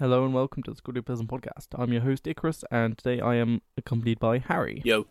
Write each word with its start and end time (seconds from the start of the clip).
Hello 0.00 0.24
and 0.24 0.32
welcome 0.32 0.62
to 0.62 0.70
the 0.70 0.80
Skulduggery 0.80 1.04
Pleasant 1.04 1.28
podcast. 1.28 1.66
I'm 1.72 1.92
your 1.92 2.02
host 2.02 2.28
Icarus, 2.28 2.62
and 2.70 2.96
today 2.96 3.20
I 3.20 3.34
am 3.34 3.62
accompanied 3.76 4.20
by 4.20 4.38
Harry. 4.38 4.80
Yo. 4.84 5.08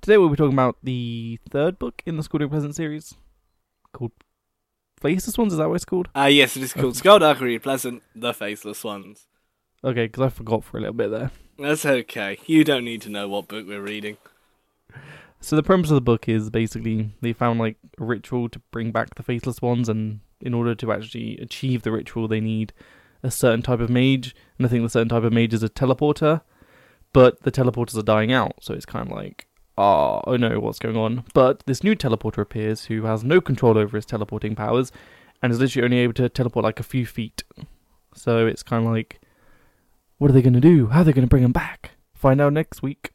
Today 0.00 0.16
we'll 0.16 0.30
be 0.30 0.36
talking 0.36 0.54
about 0.54 0.78
the 0.82 1.38
third 1.50 1.78
book 1.78 2.02
in 2.06 2.16
the 2.16 2.22
Skulduggery 2.22 2.48
Pleasant 2.48 2.74
series, 2.74 3.16
called 3.92 4.12
Faceless 4.98 5.36
Ones. 5.36 5.52
Is 5.52 5.58
that 5.58 5.68
what 5.68 5.74
it's 5.74 5.84
called? 5.84 6.08
Ah, 6.14 6.24
yes, 6.24 6.56
it 6.56 6.62
is 6.62 6.72
called 6.72 6.94
Skulduggery 6.94 7.62
Pleasant, 7.62 8.02
the 8.14 8.32
Faceless 8.32 8.82
Ones. 8.82 9.26
Okay, 9.84 10.06
because 10.06 10.22
I 10.22 10.30
forgot 10.30 10.64
for 10.64 10.78
a 10.78 10.80
little 10.80 10.94
bit 10.94 11.10
there. 11.10 11.30
That's 11.58 11.84
okay. 11.84 12.38
You 12.46 12.64
don't 12.64 12.86
need 12.86 13.02
to 13.02 13.10
know 13.10 13.28
what 13.28 13.48
book 13.48 13.66
we're 13.66 13.82
reading. 13.82 14.16
So 15.42 15.54
the 15.54 15.62
premise 15.62 15.90
of 15.90 15.96
the 15.96 16.00
book 16.00 16.30
is 16.30 16.48
basically 16.48 17.10
they 17.20 17.34
found 17.34 17.58
like 17.58 17.76
a 18.00 18.04
ritual 18.04 18.48
to 18.48 18.62
bring 18.70 18.90
back 18.90 19.16
the 19.16 19.22
Faceless 19.22 19.60
Ones, 19.60 19.90
and 19.90 20.20
in 20.40 20.54
order 20.54 20.74
to 20.76 20.92
actually 20.92 21.36
achieve 21.36 21.82
the 21.82 21.92
ritual, 21.92 22.26
they 22.26 22.40
need 22.40 22.72
a 23.24 23.30
certain 23.30 23.62
type 23.62 23.80
of 23.80 23.90
mage, 23.90 24.36
and 24.58 24.66
I 24.66 24.70
think 24.70 24.82
the 24.82 24.90
certain 24.90 25.08
type 25.08 25.24
of 25.24 25.32
mage 25.32 25.54
is 25.54 25.62
a 25.62 25.68
teleporter, 25.68 26.42
but 27.12 27.42
the 27.42 27.50
teleporters 27.50 27.96
are 27.96 28.02
dying 28.02 28.32
out, 28.32 28.56
so 28.60 28.74
it's 28.74 28.86
kind 28.86 29.10
of 29.10 29.16
like, 29.16 29.46
oh, 29.78 30.20
oh 30.26 30.36
no, 30.36 30.60
what's 30.60 30.78
going 30.78 30.96
on? 30.96 31.24
But 31.32 31.64
this 31.66 31.82
new 31.82 31.96
teleporter 31.96 32.42
appears 32.42 32.84
who 32.84 33.04
has 33.04 33.24
no 33.24 33.40
control 33.40 33.78
over 33.78 33.96
his 33.96 34.06
teleporting 34.06 34.54
powers, 34.54 34.92
and 35.42 35.52
is 35.52 35.58
literally 35.58 35.84
only 35.84 35.98
able 35.98 36.12
to 36.14 36.28
teleport 36.28 36.64
like 36.64 36.80
a 36.80 36.84
few 36.84 37.06
feet. 37.06 37.42
So 38.14 38.46
it's 38.46 38.62
kind 38.62 38.86
of 38.86 38.92
like, 38.92 39.20
what 40.18 40.30
are 40.30 40.34
they 40.34 40.42
going 40.42 40.54
to 40.54 40.60
do? 40.60 40.88
How 40.88 41.00
are 41.00 41.04
they 41.04 41.12
going 41.12 41.26
to 41.26 41.30
bring 41.30 41.42
him 41.42 41.52
back? 41.52 41.92
Find 42.14 42.40
out 42.40 42.52
next 42.52 42.82
week. 42.82 43.10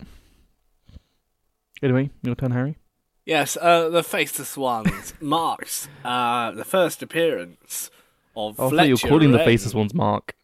Anyway, 1.81 2.09
your 2.23 2.35
turn, 2.35 2.51
Harry. 2.51 2.77
Yes, 3.25 3.57
uh, 3.61 3.89
the 3.89 4.03
Faceless 4.03 4.57
Ones 4.57 5.13
marks 5.21 5.87
uh, 6.03 6.51
the 6.51 6.65
first 6.65 7.03
appearance 7.03 7.91
of 8.35 8.59
I 8.59 8.69
Fletcher 8.69 8.75
thought 8.77 8.87
you 8.87 8.93
were 8.93 9.09
calling 9.09 9.31
the 9.31 9.39
faceless 9.39 9.73
ones 9.73 9.93
Mark. 9.93 10.35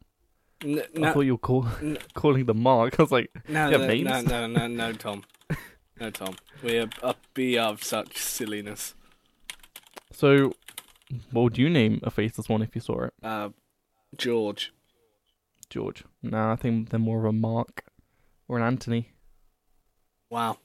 N- 0.63 0.81
I 1.03 1.11
thought 1.11 1.21
you 1.21 1.33
were 1.33 1.37
call- 1.37 1.67
n- 1.81 1.97
calling 2.13 2.45
the 2.45 2.53
Mark. 2.53 2.99
I 2.99 3.03
was 3.03 3.11
like, 3.11 3.29
no, 3.47 3.69
Yeah, 3.69 3.77
no, 3.77 3.87
names. 3.87 4.05
no, 4.05 4.21
no, 4.21 4.47
no, 4.47 4.67
no, 4.67 4.93
Tom. 4.93 5.23
No, 5.99 6.09
Tom. 6.09 6.35
We 6.61 6.77
are 6.77 6.89
up 7.01 7.19
be 7.33 7.57
of 7.57 7.81
such 7.81 8.17
silliness. 8.17 8.95
so 10.11 10.51
what 11.31 11.43
would 11.43 11.57
you 11.57 11.69
name 11.69 12.01
a 12.03 12.11
faceless 12.11 12.49
one 12.49 12.61
if 12.61 12.75
you 12.75 12.81
saw 12.81 13.03
it? 13.03 13.13
Uh, 13.23 13.49
George. 14.17 14.73
George. 15.69 16.03
No, 16.21 16.51
I 16.51 16.57
think 16.57 16.89
they're 16.89 16.99
more 16.99 17.19
of 17.19 17.25
a 17.25 17.31
Mark 17.31 17.85
or 18.49 18.57
an 18.57 18.63
Anthony. 18.65 19.13
Wow. 20.29 20.57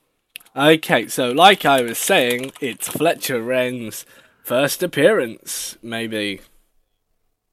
Okay, 0.57 1.07
so 1.07 1.31
like 1.31 1.65
I 1.65 1.83
was 1.83 1.99
saying, 1.99 2.51
it's 2.61 2.89
Fletcher 2.89 3.41
Renn's 3.41 4.05
first 4.43 4.83
appearance, 4.83 5.79
maybe. 5.81 6.41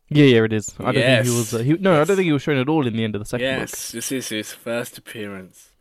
Yeah, 0.09 0.25
yeah, 0.25 0.43
it 0.45 0.53
is. 0.53 0.73
I 0.79 0.91
don't 0.91 0.93
think 1.03 1.25
he 1.25 1.29
was. 1.37 1.53
Uh, 1.53 1.57
he, 1.59 1.73
no, 1.73 1.93
I 2.01 2.03
don't 2.05 2.15
think 2.15 2.25
he 2.25 2.31
was 2.31 2.41
shown 2.41 2.57
at 2.57 2.69
all 2.69 2.87
in 2.87 2.95
the 2.95 3.03
end 3.03 3.15
of 3.15 3.19
the 3.21 3.25
second 3.25 3.45
yes, 3.45 3.71
book. 3.71 3.91
this 3.93 4.11
is 4.11 4.29
his 4.29 4.53
first 4.53 4.97
appearance. 4.97 5.71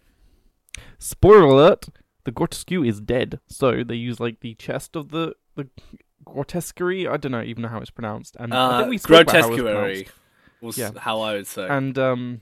Spoiler 0.98 1.44
alert: 1.44 1.86
the 2.24 2.32
grotesque 2.32 2.72
is 2.72 3.00
dead. 3.00 3.40
So 3.48 3.84
they 3.84 3.94
use 3.94 4.18
like 4.18 4.40
the 4.40 4.54
chest 4.54 4.96
of 4.96 5.10
the 5.10 5.34
the 5.54 5.68
grotesquerie. 6.24 7.06
I 7.06 7.16
don't 7.18 7.32
know 7.32 7.42
even 7.42 7.62
know 7.62 7.68
how 7.68 7.78
it's 7.80 7.90
pronounced. 7.90 8.36
And 8.38 8.52
I 8.52 8.56
Uh, 8.56 8.78
think 8.78 8.90
we 8.90 8.98
spoke 8.98 9.22
about 9.22 9.32
how 9.42 9.48
it 9.48 9.50
was 9.50 9.60
grotesquerie 9.60 10.08
was 10.60 10.78
Yeah. 10.78 10.90
how 10.98 11.20
I 11.20 11.34
would 11.34 11.46
say. 11.46 11.68
and 11.68 11.96
um 11.98 12.40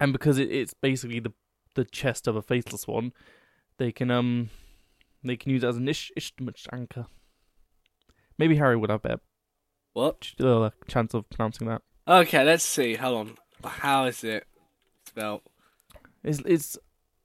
and 0.00 0.12
because 0.12 0.38
it, 0.38 0.50
it's 0.50 0.72
basically 0.74 1.20
the 1.20 1.32
the 1.74 1.84
chest 1.84 2.26
of 2.26 2.36
a 2.36 2.42
faceless 2.42 2.86
one 2.88 3.12
they 3.78 3.92
can 3.92 4.10
um 4.10 4.48
they 5.22 5.36
can 5.36 5.50
use 5.52 5.62
it 5.62 5.68
as 5.68 5.76
an 5.76 5.88
ish 5.88 6.10
anchor 6.72 7.06
maybe 8.38 8.56
harry 8.56 8.76
would 8.76 8.90
have 8.90 9.02
better 9.02 9.20
what? 9.92 10.32
uh, 10.40 10.70
chance 10.88 11.14
of 11.14 11.28
pronouncing 11.30 11.68
that 11.68 11.82
Okay, 12.08 12.42
let's 12.42 12.64
see. 12.64 12.94
Hold 12.94 13.18
on. 13.62 13.70
How 13.70 14.06
is 14.06 14.24
it 14.24 14.46
spelled? 15.06 15.42
it's 16.24 16.40
it's 16.44 16.78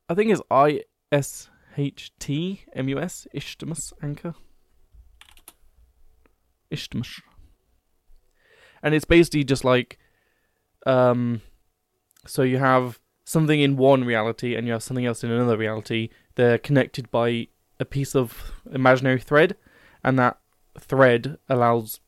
i 0.09 0.13
think 0.13 0.31
it's 0.31 0.41
i 0.49 0.81
s 1.11 1.49
h 1.75 2.11
t 2.19 2.61
m 2.73 2.87
u 2.87 2.99
s 2.99 3.27
ishtamus 3.33 3.91
anchor 4.01 4.33
ishtamus 6.71 7.21
and 8.81 8.93
it's 8.93 9.05
basically 9.05 9.43
just 9.43 9.63
like 9.65 9.97
um 10.85 11.41
so 12.25 12.41
you 12.41 12.57
have 12.57 12.99
something 13.25 13.59
in 13.59 13.75
one 13.75 14.03
reality 14.03 14.55
and 14.55 14.67
you 14.67 14.73
have 14.73 14.83
something 14.83 15.05
else 15.05 15.23
in 15.23 15.31
another 15.31 15.57
reality 15.57 16.09
they're 16.35 16.57
connected 16.57 17.09
by 17.11 17.47
a 17.79 17.85
piece 17.85 18.15
of 18.15 18.53
imaginary 18.71 19.19
thread 19.19 19.55
and 20.03 20.17
that 20.17 20.37
thread 20.79 21.37
allows 21.49 21.99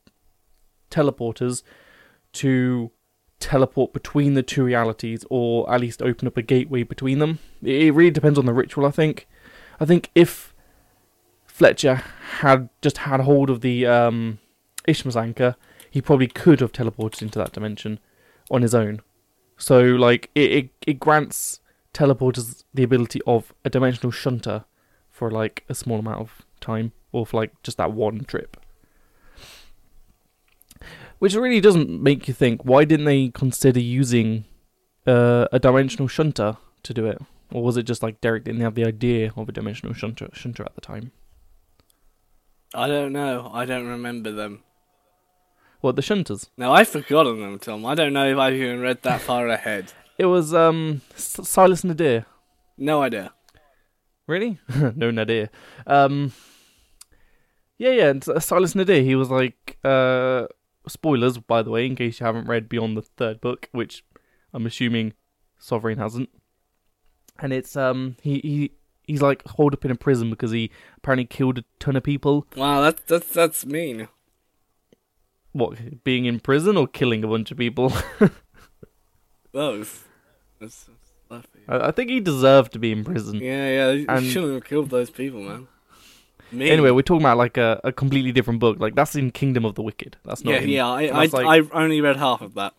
teleporters 0.90 1.62
to 2.32 2.90
teleport 3.40 3.92
between 3.92 4.34
the 4.34 4.42
two 4.42 4.64
realities 4.64 5.24
or 5.30 5.72
at 5.72 5.80
least 5.80 6.02
open 6.02 6.26
up 6.26 6.36
a 6.36 6.42
gateway 6.42 6.82
between 6.82 7.18
them. 7.18 7.38
It 7.62 7.94
really 7.94 8.10
depends 8.10 8.38
on 8.38 8.46
the 8.46 8.52
ritual 8.52 8.86
i 8.86 8.90
think. 8.90 9.28
I 9.80 9.84
think 9.84 10.10
if 10.14 10.54
fletcher 11.46 12.02
had 12.40 12.68
just 12.82 12.98
had 12.98 13.20
hold 13.20 13.50
of 13.50 13.60
the 13.60 13.86
um 13.86 14.38
anchor 15.16 15.56
he 15.90 16.00
probably 16.00 16.26
could 16.26 16.60
have 16.60 16.72
teleported 16.72 17.22
into 17.22 17.38
that 17.38 17.52
dimension 17.52 17.98
on 18.50 18.62
his 18.62 18.74
own. 18.74 19.00
So 19.56 19.80
like 19.80 20.30
it, 20.34 20.52
it, 20.52 20.70
it 20.86 21.00
grants 21.00 21.60
teleporters 21.94 22.64
the 22.72 22.82
ability 22.82 23.20
of 23.26 23.52
a 23.64 23.70
dimensional 23.70 24.12
shunter 24.12 24.64
for 25.10 25.30
like 25.30 25.64
a 25.68 25.74
small 25.74 25.98
amount 25.98 26.20
of 26.20 26.46
time 26.60 26.92
or 27.12 27.26
for 27.26 27.38
like 27.38 27.62
just 27.62 27.76
that 27.78 27.92
one 27.92 28.20
trip 28.24 28.56
which 31.18 31.34
really 31.34 31.60
doesn't 31.60 31.88
make 32.02 32.28
you 32.28 32.34
think 32.34 32.64
why 32.64 32.84
didn't 32.84 33.06
they 33.06 33.28
consider 33.28 33.80
using 33.80 34.44
uh, 35.06 35.46
a 35.52 35.58
dimensional 35.58 36.08
shunter 36.08 36.56
to 36.82 36.94
do 36.94 37.06
it 37.06 37.18
or 37.52 37.62
was 37.62 37.76
it 37.76 37.84
just 37.84 38.02
like 38.02 38.20
derek 38.20 38.44
didn't 38.44 38.60
have 38.60 38.74
the 38.74 38.84
idea 38.84 39.32
of 39.36 39.48
a 39.48 39.52
dimensional 39.52 39.94
shunter, 39.94 40.28
shunter 40.32 40.62
at 40.64 40.74
the 40.74 40.80
time 40.80 41.12
I 42.74 42.86
don't 42.86 43.12
know. 43.14 43.50
I 43.54 43.64
don't 43.64 43.86
remember 43.86 44.30
them. 44.30 44.62
what 45.80 45.96
the 45.96 46.02
shunters 46.02 46.50
Now 46.58 46.72
I've 46.74 46.88
forgotten 46.88 47.40
them, 47.40 47.58
Tom. 47.58 47.86
I 47.86 47.94
don't 47.94 48.12
know 48.12 48.26
if 48.28 48.36
I've 48.36 48.54
even 48.54 48.80
read 48.80 49.02
that 49.02 49.20
far 49.22 49.48
ahead. 49.48 49.92
it 50.18 50.26
was 50.26 50.52
um 50.52 51.00
S- 51.14 51.40
silas 51.48 51.82
nadir 51.84 52.26
No 52.76 53.02
idea. 53.02 53.32
Really? 54.26 54.58
no 54.94 55.10
Nadir. 55.10 55.48
Um, 55.86 56.32
yeah, 57.78 57.92
yeah. 58.00 58.12
Silas 58.40 58.74
Nadir. 58.74 59.00
He 59.02 59.14
was 59.14 59.30
like, 59.30 59.78
uh, 59.82 60.46
spoilers, 60.88 61.38
by 61.38 61.62
the 61.62 61.70
way, 61.70 61.86
in 61.86 61.96
case 61.96 62.20
you 62.20 62.26
haven't 62.26 62.48
read 62.48 62.68
beyond 62.68 62.96
the 62.96 63.02
third 63.02 63.40
book, 63.40 63.68
which 63.72 64.04
I'm 64.52 64.66
assuming 64.66 65.12
Sovereign 65.58 65.98
hasn't. 65.98 66.28
And 67.38 67.52
it's 67.52 67.76
um, 67.76 68.16
he 68.22 68.40
he 68.40 68.70
he's 69.04 69.22
like 69.22 69.46
holed 69.46 69.74
up 69.74 69.84
in 69.84 69.90
a 69.90 69.94
prison 69.96 70.30
because 70.30 70.50
he 70.50 70.70
apparently 70.96 71.24
killed 71.24 71.58
a 71.58 71.64
ton 71.78 71.96
of 71.96 72.02
people. 72.02 72.46
Wow, 72.56 72.80
that's 72.80 73.02
that's 73.04 73.28
that's 73.28 73.64
mean. 73.66 74.08
What? 75.52 76.04
Being 76.04 76.24
in 76.26 76.40
prison 76.40 76.76
or 76.76 76.86
killing 76.86 77.24
a 77.24 77.28
bunch 77.28 77.50
of 77.50 77.56
people? 77.58 77.92
Both. 79.52 80.06
That's, 80.60 80.88
that's. 81.30 81.46
I, 81.68 81.88
I 81.88 81.90
think 81.90 82.10
he 82.10 82.20
deserved 82.20 82.72
to 82.72 82.78
be 82.78 82.92
in 82.92 83.04
prison. 83.04 83.36
Yeah, 83.36 83.68
yeah. 83.68 83.90
You 83.92 84.06
And- 84.08 84.26
shouldn't 84.26 84.54
have 84.54 84.64
killed 84.64 84.90
those 84.90 85.10
people, 85.10 85.40
man. 85.42 85.68
Me. 86.50 86.70
Anyway, 86.70 86.90
we're 86.90 87.02
talking 87.02 87.22
about 87.22 87.36
like 87.36 87.56
a, 87.56 87.80
a 87.84 87.92
completely 87.92 88.32
different 88.32 88.60
book. 88.60 88.78
Like 88.80 88.94
that's 88.94 89.14
in 89.14 89.30
Kingdom 89.30 89.64
of 89.64 89.74
the 89.74 89.82
Wicked. 89.82 90.16
That's 90.24 90.44
not 90.44 90.52
yeah, 90.54 90.60
in, 90.60 90.68
yeah. 90.68 90.86
I, 90.88 91.02
I, 91.06 91.24
like- 91.26 91.34
I've 91.46 91.70
only 91.74 92.00
read 92.00 92.16
half 92.16 92.40
of 92.40 92.54
that. 92.54 92.74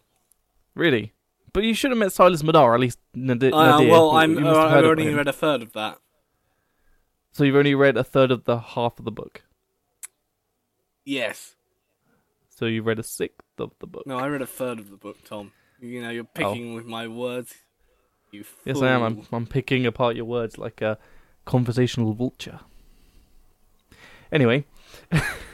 Really? 0.75 1.13
But 1.53 1.63
you 1.63 1.74
should 1.74 1.91
have 1.91 1.97
met 1.97 2.12
Silas 2.12 2.44
Madar, 2.44 2.75
at 2.75 2.79
least 2.79 3.00
Nadir. 3.13 3.53
Uh, 3.53 3.81
well, 3.84 4.12
I'm. 4.12 4.38
Uh, 4.38 4.52
I've 4.56 4.72
heard 4.72 4.79
of 4.79 4.85
already 4.85 5.03
him. 5.08 5.16
read 5.16 5.28
a 5.28 5.34
third 5.34 5.62
of 5.62 5.74
that. 5.74 6.00
So 7.31 7.44
you've 7.44 7.56
only 7.56 7.75
read 7.75 7.97
a 7.97 8.03
third 8.03 8.31
of 8.31 8.46
the 8.46 8.59
half 8.59 9.00
of 9.00 9.06
the 9.06 9.12
book. 9.12 9.44
Yes. 11.06 11.56
So 12.50 12.66
you've 12.66 12.85
read 12.85 13.00
a 13.00 13.03
sixth 13.03 13.47
of 13.58 13.72
the 13.79 13.88
book. 13.88 14.06
No, 14.06 14.18
I 14.18 14.28
read 14.28 14.41
a 14.41 14.47
third 14.47 14.79
of 14.79 14.90
the 14.90 14.97
book, 14.97 15.17
Tom. 15.26 15.52
You 15.79 16.02
know, 16.02 16.09
you're 16.09 16.23
picking 16.23 16.73
with 16.76 16.85
my 16.85 17.08
words. 17.08 17.55
You 18.32 18.44
Oh. 18.44 18.58
yes, 18.66 18.82
I 18.82 18.90
am. 18.90 19.02
I'm. 19.02 19.28
I'm 19.32 19.47
picking 19.47 19.85
apart 19.85 20.16
your 20.16 20.26
words 20.26 20.58
like 20.58 20.82
a 20.82 20.97
conversational 21.46 22.14
vulture. 22.14 22.59
Anyway, 24.31 24.66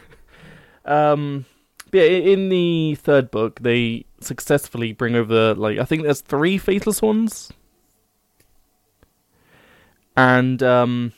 um, 0.86 1.46
yeah, 1.92 2.04
in 2.04 2.50
the 2.50 2.96
third 2.96 3.32
book, 3.32 3.62
they 3.62 4.06
successfully 4.20 4.92
bring 4.92 5.16
over 5.16 5.54
like 5.56 5.80
I 5.80 5.86
think 5.86 6.04
there's 6.04 6.22
three 6.22 6.58
faceless 6.58 7.02
ones, 7.02 7.52
and 10.18 10.62
um, 10.62 11.14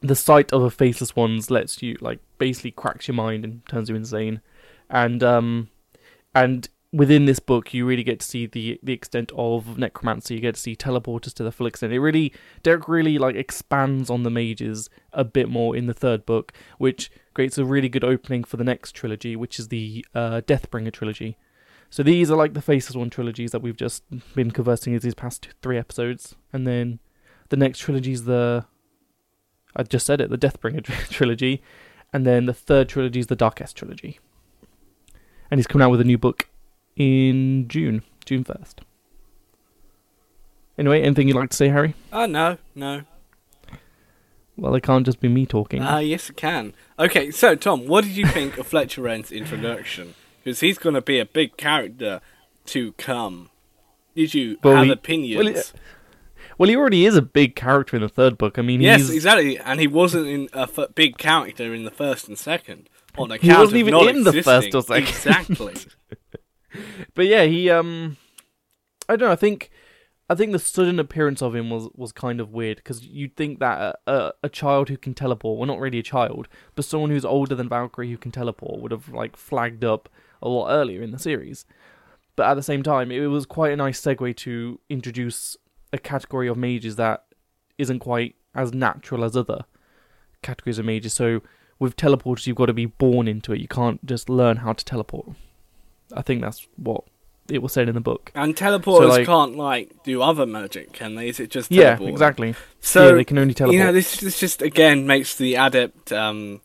the 0.00 0.14
sight 0.14 0.52
of 0.52 0.62
a 0.62 0.70
faceless 0.70 1.16
ones 1.16 1.50
lets 1.50 1.82
you 1.82 1.96
like 2.00 2.20
basically 2.38 2.70
cracks 2.70 3.08
your 3.08 3.14
mind 3.14 3.44
and 3.44 3.66
turns 3.66 3.88
you 3.88 3.96
insane, 3.96 4.40
and 4.88 5.22
um, 5.22 5.68
and 6.34 6.68
within 6.92 7.24
this 7.24 7.40
book, 7.40 7.72
you 7.72 7.86
really 7.86 8.04
get 8.04 8.20
to 8.20 8.26
see 8.26 8.46
the 8.46 8.78
the 8.82 8.92
extent 8.92 9.32
of 9.34 9.78
necromancy. 9.78 10.34
You 10.34 10.40
get 10.40 10.56
to 10.56 10.60
see 10.60 10.76
teleporters 10.76 11.32
to 11.34 11.42
the 11.42 11.52
full 11.52 11.66
extent. 11.66 11.92
It 11.92 12.00
really, 12.00 12.32
Derek 12.62 12.88
really 12.88 13.18
like 13.18 13.34
expands 13.34 14.10
on 14.10 14.22
the 14.22 14.30
mages 14.30 14.90
a 15.12 15.24
bit 15.24 15.48
more 15.48 15.74
in 15.74 15.86
the 15.86 15.94
third 15.94 16.26
book, 16.26 16.52
which 16.78 17.10
creates 17.34 17.58
a 17.58 17.64
really 17.64 17.88
good 17.88 18.04
opening 18.04 18.44
for 18.44 18.56
the 18.56 18.64
next 18.64 18.92
trilogy, 18.92 19.34
which 19.36 19.58
is 19.58 19.68
the 19.68 20.04
uh, 20.14 20.42
Deathbringer 20.42 20.92
trilogy. 20.92 21.38
So 21.88 22.02
these 22.02 22.30
are 22.30 22.36
like 22.36 22.54
the 22.54 22.62
Faces 22.62 22.96
One 22.96 23.10
trilogies 23.10 23.50
that 23.52 23.62
we've 23.62 23.76
just 23.76 24.02
been 24.34 24.50
conversing 24.50 24.92
with 24.92 25.02
these 25.02 25.14
past 25.14 25.48
three 25.62 25.78
episodes, 25.78 26.34
and 26.52 26.66
then 26.66 27.00
the 27.48 27.56
next 27.56 27.80
trilogy 27.80 28.12
is 28.12 28.24
the 28.24 28.66
I 29.74 29.82
just 29.84 30.04
said 30.04 30.20
it, 30.20 30.28
the 30.28 30.38
Deathbringer 30.38 30.84
trilogy, 31.10 31.62
and 32.12 32.26
then 32.26 32.44
the 32.44 32.54
third 32.54 32.88
trilogy 32.88 33.20
is 33.20 33.28
the 33.28 33.36
Darquesse 33.36 33.72
trilogy. 33.72 34.20
And 35.50 35.58
he's 35.58 35.66
coming 35.66 35.84
out 35.84 35.90
with 35.90 36.00
a 36.00 36.04
new 36.04 36.16
book 36.16 36.48
in 36.96 37.66
June, 37.68 38.02
June 38.24 38.44
first. 38.44 38.80
Anyway, 40.78 41.02
anything 41.02 41.28
you'd 41.28 41.36
like 41.36 41.50
to 41.50 41.56
say, 41.56 41.68
Harry? 41.68 41.94
Oh 42.12 42.26
no, 42.26 42.58
no. 42.74 43.02
Well, 44.56 44.74
it 44.74 44.82
can't 44.82 45.04
just 45.06 45.20
be 45.20 45.28
me 45.28 45.46
talking. 45.46 45.82
Ah, 45.82 45.98
yes, 45.98 46.28
it 46.30 46.36
can. 46.36 46.74
Okay, 46.98 47.30
so 47.30 47.54
Tom, 47.54 47.86
what 47.86 48.04
did 48.04 48.16
you 48.16 48.26
think 48.26 48.58
of 48.58 48.66
Fletcher 48.66 49.02
Renn's 49.02 49.32
introduction? 49.32 50.14
Because 50.44 50.60
he's 50.60 50.78
going 50.78 50.94
to 50.94 51.00
be 51.00 51.18
a 51.18 51.24
big 51.26 51.56
character 51.56 52.20
to 52.66 52.92
come. 52.92 53.50
Did 54.14 54.34
you 54.34 54.58
Well, 54.62 54.76
have 54.76 54.86
he- 54.86 54.92
opinions? 54.92 55.42
well, 55.44 55.54
he- 55.54 55.60
well, 56.58 56.68
he 56.68 56.76
already 56.76 57.06
is 57.06 57.16
a 57.16 57.22
big 57.22 57.56
character 57.56 57.96
in 57.96 58.02
the 58.02 58.08
third 58.10 58.36
book. 58.36 58.58
I 58.58 58.62
mean, 58.62 58.80
yes, 58.82 59.08
exactly. 59.08 59.58
And 59.58 59.80
he 59.80 59.86
wasn't 59.86 60.26
in 60.28 60.48
a 60.52 60.62
f- 60.62 60.94
big 60.94 61.16
character 61.16 61.72
in 61.74 61.84
the 61.84 61.90
first 61.90 62.28
and 62.28 62.38
second. 62.38 62.88
On 63.16 63.30
account 63.30 63.42
He 63.42 63.52
wasn't 63.52 63.76
even 63.78 63.94
in 64.16 64.24
the 64.24 64.42
first 64.42 64.74
or 64.74 64.82
second. 64.82 65.08
Exactly. 65.08 65.74
But 67.14 67.26
yeah, 67.26 67.44
he 67.44 67.70
um, 67.70 68.16
I 69.08 69.16
don't 69.16 69.28
know. 69.28 69.32
I 69.32 69.36
think, 69.36 69.70
I 70.30 70.34
think 70.34 70.52
the 70.52 70.58
sudden 70.58 70.98
appearance 70.98 71.42
of 71.42 71.54
him 71.54 71.70
was 71.70 71.88
was 71.94 72.12
kind 72.12 72.40
of 72.40 72.52
weird 72.52 72.78
because 72.78 73.04
you'd 73.04 73.36
think 73.36 73.58
that 73.60 73.98
a, 74.06 74.12
a 74.12 74.32
a 74.44 74.48
child 74.48 74.88
who 74.88 74.96
can 74.96 75.14
teleport, 75.14 75.58
well, 75.58 75.66
not 75.66 75.80
really 75.80 75.98
a 75.98 76.02
child, 76.02 76.48
but 76.74 76.84
someone 76.84 77.10
who's 77.10 77.24
older 77.24 77.54
than 77.54 77.68
Valkyrie 77.68 78.10
who 78.10 78.18
can 78.18 78.32
teleport 78.32 78.80
would 78.80 78.92
have 78.92 79.08
like 79.10 79.36
flagged 79.36 79.84
up 79.84 80.08
a 80.40 80.48
lot 80.48 80.70
earlier 80.70 81.02
in 81.02 81.10
the 81.10 81.18
series. 81.18 81.64
But 82.34 82.46
at 82.46 82.54
the 82.54 82.62
same 82.62 82.82
time, 82.82 83.10
it 83.10 83.26
was 83.26 83.44
quite 83.44 83.72
a 83.72 83.76
nice 83.76 84.00
segue 84.00 84.36
to 84.38 84.80
introduce 84.88 85.56
a 85.92 85.98
category 85.98 86.48
of 86.48 86.56
mages 86.56 86.96
that 86.96 87.24
isn't 87.76 87.98
quite 87.98 88.36
as 88.54 88.72
natural 88.72 89.24
as 89.24 89.36
other 89.36 89.64
categories 90.42 90.78
of 90.78 90.86
mages. 90.86 91.12
So 91.12 91.42
with 91.78 91.96
teleporters, 91.96 92.46
you've 92.46 92.56
got 92.56 92.66
to 92.66 92.72
be 92.72 92.86
born 92.86 93.28
into 93.28 93.52
it. 93.52 93.60
You 93.60 93.68
can't 93.68 94.04
just 94.06 94.30
learn 94.30 94.58
how 94.58 94.72
to 94.72 94.84
teleport. 94.84 95.32
I 96.14 96.22
think 96.22 96.42
that's 96.42 96.66
what 96.76 97.04
it 97.50 97.60
was 97.62 97.72
said 97.72 97.88
in 97.88 97.94
the 97.94 98.00
book. 98.00 98.30
and 98.34 98.54
teleporters 98.56 99.08
like- 99.08 99.26
can't 99.26 99.56
like 99.56 100.02
do 100.04 100.22
other 100.22 100.46
magic, 100.46 100.92
can 100.92 101.14
they? 101.16 101.28
Is 101.28 101.40
it 101.40 101.50
just 101.50 101.70
Yeah, 101.72 101.98
exactly. 102.00 102.54
So 102.80 103.08
yeah, 103.08 103.14
they 103.14 103.24
can 103.24 103.38
only 103.38 103.54
teleport. 103.54 103.74
you 103.78 103.84
know, 103.84 103.92
this 103.92 104.16
this 104.18 104.38
just 104.38 104.62
again 104.62 105.06
makes 105.06 105.34
the 105.36 105.54
adept 105.56 106.12
um, 106.12 106.60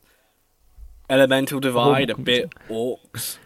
elemental 1.09 1.59
divide 1.59 2.09
a 2.09 2.15
bit 2.17 2.53
orcs. 2.69 3.38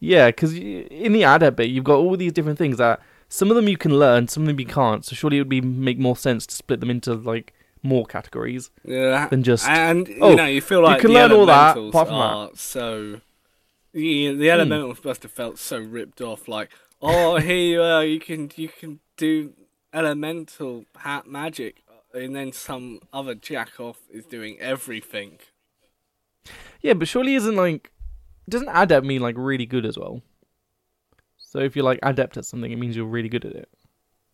Yeah, 0.00 0.26
because 0.28 0.52
in 0.56 1.12
the 1.12 1.22
adept 1.22 1.56
bit, 1.56 1.70
you've 1.70 1.84
got 1.84 1.96
all 1.96 2.16
these 2.16 2.32
different 2.32 2.58
things 2.58 2.78
that 2.78 3.00
some 3.28 3.50
of 3.50 3.56
them 3.56 3.68
you 3.68 3.76
can 3.76 3.98
learn, 3.98 4.28
some 4.28 4.42
of 4.42 4.46
them 4.48 4.58
you 4.60 4.66
can't. 4.66 5.04
So 5.04 5.14
surely 5.14 5.38
it 5.38 5.40
would 5.42 5.48
be 5.48 5.60
make 5.60 5.98
more 5.98 6.16
sense 6.16 6.44
to 6.46 6.54
split 6.54 6.80
them 6.80 6.90
into 6.90 7.14
like 7.14 7.54
more 7.84 8.04
categories 8.04 8.70
Yeah, 8.84 9.28
than 9.28 9.42
just. 9.42 9.66
and 9.68 10.06
you 10.08 10.18
Oh, 10.20 10.34
know, 10.34 10.46
you 10.46 10.60
feel 10.60 10.82
like 10.82 11.02
you 11.02 11.08
can 11.08 11.14
learn 11.14 11.32
all 11.32 11.46
that, 11.46 11.76
apart 11.76 12.08
from 12.08 12.18
that. 12.50 12.58
so. 12.58 13.20
The, 13.92 14.34
the 14.34 14.48
Hmm. 14.50 14.50
elementals 14.50 15.04
must 15.04 15.22
have 15.22 15.32
felt 15.32 15.58
so 15.58 15.78
ripped 15.78 16.20
off. 16.20 16.48
Like, 16.48 16.70
oh, 17.00 17.36
here 17.40 17.56
you 17.56 17.82
are. 17.82 18.04
You 18.04 18.20
can 18.20 18.50
you 18.56 18.68
can 18.68 19.00
do 19.16 19.54
elemental 19.92 20.84
hat 20.98 21.26
magic, 21.26 21.82
and 22.14 22.34
then 22.34 22.52
some 22.52 23.00
other 23.12 23.34
jack 23.34 23.78
off 23.80 23.98
is 24.10 24.24
doing 24.26 24.58
everything. 24.60 25.38
Yeah, 26.80 26.94
but 26.94 27.08
surely 27.08 27.34
isn't 27.34 27.56
like 27.56 27.92
doesn't 28.48 28.68
adept 28.68 29.06
mean 29.06 29.20
like 29.22 29.36
really 29.38 29.66
good 29.66 29.86
as 29.86 29.98
well? 29.98 30.22
So 31.36 31.58
if 31.58 31.76
you're 31.76 31.84
like 31.84 31.98
adept 32.02 32.36
at 32.38 32.44
something, 32.46 32.72
it 32.72 32.76
means 32.76 32.96
you're 32.96 33.04
really 33.06 33.28
good 33.28 33.44
at 33.44 33.52
it. 33.54 33.68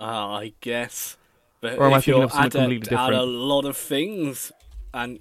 Ah, 0.01 0.37
I 0.39 0.53
guess. 0.61 1.17
But 1.61 1.79
Or 1.79 1.91
if 1.97 2.07
you're 2.07 2.29
adept 2.33 2.55
at 2.93 3.13
a 3.13 3.23
lot 3.25 3.65
of 3.65 3.77
things, 3.77 4.53
and 4.95 5.19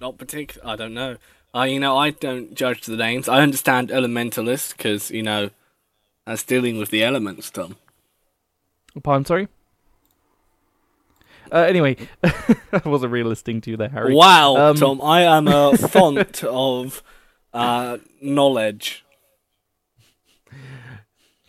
not 0.00 0.18
particular, 0.18 0.66
I 0.66 0.76
don't 0.76 0.94
know. 0.94 1.16
Uh, 1.54 1.62
you 1.62 1.80
know, 1.80 1.96
I 1.96 2.10
don't 2.10 2.54
judge 2.54 2.82
the 2.86 2.96
names. 2.96 3.28
I 3.28 3.40
understand 3.40 3.88
elementalist 3.88 4.76
because 4.76 5.10
you 5.10 5.22
know 5.22 5.50
that's 6.26 6.42
dealing 6.42 6.78
with 6.78 6.90
the 6.90 7.02
elements, 7.02 7.50
Tom. 7.50 7.76
Pardon, 9.02 9.24
sorry. 9.24 9.48
Uh, 11.52 11.58
anyway, 11.58 11.96
I 12.24 12.82
wasn't 12.84 13.12
really 13.12 13.28
listening 13.28 13.60
to 13.62 13.70
you 13.70 13.76
there, 13.76 13.88
Harry. 13.90 14.14
Wow, 14.14 14.56
Um, 14.56 14.76
Tom, 14.76 15.00
I 15.00 15.22
am 15.22 15.46
a 15.46 15.76
font 15.76 16.42
of 16.42 17.02
uh, 17.54 17.98
knowledge. 18.20 19.04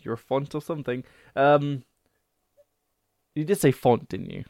You're 0.02 0.14
a 0.14 0.18
font 0.18 0.54
or 0.54 0.62
something. 0.62 1.02
Um, 1.34 1.82
you 3.34 3.44
did 3.44 3.58
say 3.58 3.72
font, 3.72 4.08
didn't 4.08 4.30
you? 4.30 4.44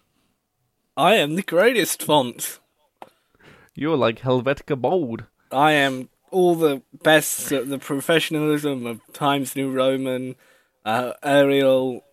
I 0.97 1.15
am 1.15 1.37
the 1.37 1.43
greatest 1.43 2.03
font. 2.03 2.59
You're 3.75 3.97
like 3.97 4.21
Helvetica 4.21 4.79
Bold. 4.79 5.25
I 5.53 5.73
am 5.73 6.09
all 6.31 6.55
the 6.55 6.83
best 7.03 7.51
at 7.53 7.69
the 7.69 7.79
professionalism 7.79 8.87
of 8.87 9.01
Times 9.13 9.57
New 9.57 9.71
Roman, 9.71 10.37
uh, 10.85 11.13
Arial, 11.23 12.05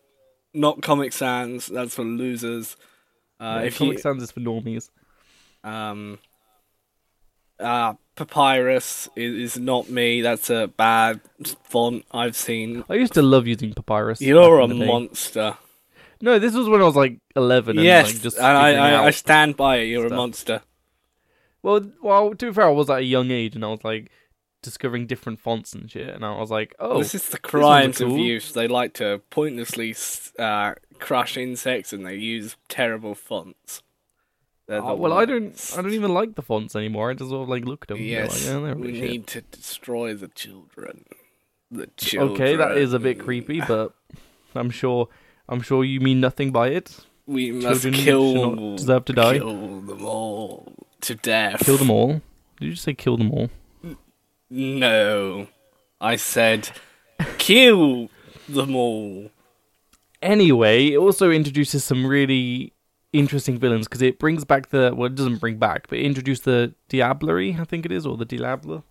not 0.53 0.81
Comic 0.81 1.13
Sans. 1.13 1.65
That's 1.65 1.95
for 1.95 2.03
losers. 2.03 2.77
Uh, 3.39 3.59
Yeah, 3.61 3.67
if 3.67 3.77
Comic 3.77 3.97
you, 3.97 4.01
Sans 4.01 4.23
is 4.23 4.31
for 4.31 4.39
normies. 4.39 4.89
um, 5.63 6.19
uh, 7.59 7.93
Papyrus 8.15 9.09
is, 9.15 9.55
is 9.55 9.59
not 9.61 9.89
me. 9.89 10.21
That's 10.21 10.49
a 10.49 10.67
bad 10.67 11.19
font 11.63 12.05
I've 12.11 12.35
seen. 12.35 12.83
I 12.89 12.95
used 12.95 13.13
to 13.13 13.21
love 13.21 13.47
using 13.47 13.73
Papyrus. 13.73 14.21
You're 14.21 14.59
a 14.59 14.67
back 14.67 14.71
in 14.71 14.79
the 14.79 14.85
day. 14.85 14.91
monster. 14.91 15.57
No, 16.21 16.39
this 16.39 16.53
was 16.53 16.69
when 16.69 16.81
I 16.81 16.85
was 16.85 16.95
like 16.95 17.19
11. 17.35 17.77
And, 17.77 17.85
yes, 17.85 18.13
like, 18.13 18.21
just 18.21 18.37
and 18.37 18.45
I, 18.45 18.73
I, 18.73 19.05
I 19.05 19.09
stand 19.11 19.57
by 19.57 19.77
it. 19.77 19.85
You're 19.85 20.07
a 20.07 20.09
monster. 20.09 20.61
Well, 21.65 21.81
well, 21.99 22.35
to 22.35 22.45
be 22.45 22.53
fair, 22.53 22.67
I 22.67 22.69
was 22.69 22.91
at 22.91 22.99
a 22.99 23.03
young 23.03 23.31
age 23.31 23.55
and 23.55 23.65
I 23.65 23.69
was 23.69 23.83
like 23.83 24.11
discovering 24.61 25.07
different 25.07 25.39
fonts 25.39 25.73
and 25.73 25.89
shit, 25.89 26.13
and 26.13 26.23
I 26.23 26.37
was 26.39 26.51
like, 26.51 26.75
oh, 26.77 26.99
this 26.99 27.15
is 27.15 27.29
the 27.29 27.39
crimes 27.39 27.99
of 27.99 28.11
youth. 28.11 28.53
They 28.53 28.67
like 28.67 28.93
to 28.95 29.23
pointlessly 29.31 29.95
uh, 30.37 30.75
crush 30.99 31.37
insects, 31.37 31.91
and 31.91 32.05
they 32.05 32.17
use 32.17 32.55
terrible 32.69 33.15
fonts. 33.15 33.81
Oh, 34.69 34.93
well, 34.93 35.13
I 35.13 35.25
don't. 35.25 35.73
I 35.75 35.81
don't 35.81 35.93
even 35.93 36.13
like 36.13 36.35
the 36.35 36.43
fonts 36.43 36.75
anymore. 36.75 37.09
I 37.09 37.15
just 37.15 37.31
sort 37.31 37.41
of 37.41 37.49
like 37.49 37.65
look 37.65 37.85
at 37.85 37.87
them. 37.87 37.97
Yes, 37.97 38.47
like, 38.47 38.61
"Yeah, 38.61 38.73
we 38.75 38.93
shit." 38.93 39.09
need 39.09 39.27
to 39.27 39.41
destroy 39.41 40.13
the 40.13 40.27
children. 40.27 41.05
The 41.71 41.87
children. 41.97 42.33
Okay, 42.33 42.55
that 42.57 42.77
is 42.77 42.93
a 42.93 42.99
bit 42.99 43.19
creepy, 43.19 43.61
but 43.61 43.91
I'm 44.53 44.69
sure, 44.69 45.09
I'm 45.49 45.61
sure 45.61 45.83
you 45.83 45.99
mean 45.99 46.21
nothing 46.21 46.51
by 46.51 46.67
it. 46.67 46.99
We 47.25 47.51
must 47.51 47.81
Children 47.81 47.93
kill 47.93 48.75
deserve 48.75 49.05
to 49.05 49.13
die. 49.13 49.39
Kill 49.39 49.81
them 49.81 50.05
all 50.05 50.74
to 51.05 51.15
death. 51.15 51.65
Kill 51.65 51.77
them 51.77 51.89
all. 51.89 52.21
Did 52.59 52.65
you 52.65 52.71
just 52.71 52.83
say 52.83 52.93
kill 52.93 53.17
them 53.17 53.31
all? 53.31 53.49
No, 54.49 55.47
I 55.99 56.15
said 56.15 56.69
kill 57.37 58.09
them 58.47 58.75
all. 58.75 59.29
Anyway, 60.21 60.87
it 60.87 60.97
also 60.97 61.31
introduces 61.31 61.83
some 61.83 62.05
really 62.05 62.73
interesting 63.13 63.57
villains 63.57 63.87
because 63.87 64.01
it 64.01 64.19
brings 64.19 64.43
back 64.43 64.69
the 64.69 64.93
well, 64.95 65.07
it 65.07 65.15
doesn't 65.15 65.37
bring 65.37 65.57
back, 65.57 65.87
but 65.87 65.99
it 65.99 66.05
introduced 66.05 66.45
the 66.45 66.73
Diablerie, 66.89 67.59
I 67.59 67.63
think 67.63 67.85
it 67.85 67.91
is, 67.91 68.05
or 68.05 68.17
the 68.17 68.25
Diabler. 68.25 68.83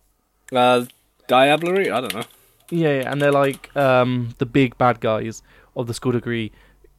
Uh, 0.51 0.85
Diablerie? 1.27 1.91
I 1.91 2.01
don't 2.01 2.13
know. 2.13 2.23
Yeah, 2.69 3.01
yeah, 3.01 3.11
and 3.11 3.21
they're 3.21 3.31
like 3.31 3.75
um, 3.75 4.35
the 4.37 4.45
big 4.45 4.77
bad 4.77 4.99
guys 4.99 5.43
of 5.75 5.87
the 5.87 5.93
Skulduggery 5.93 6.51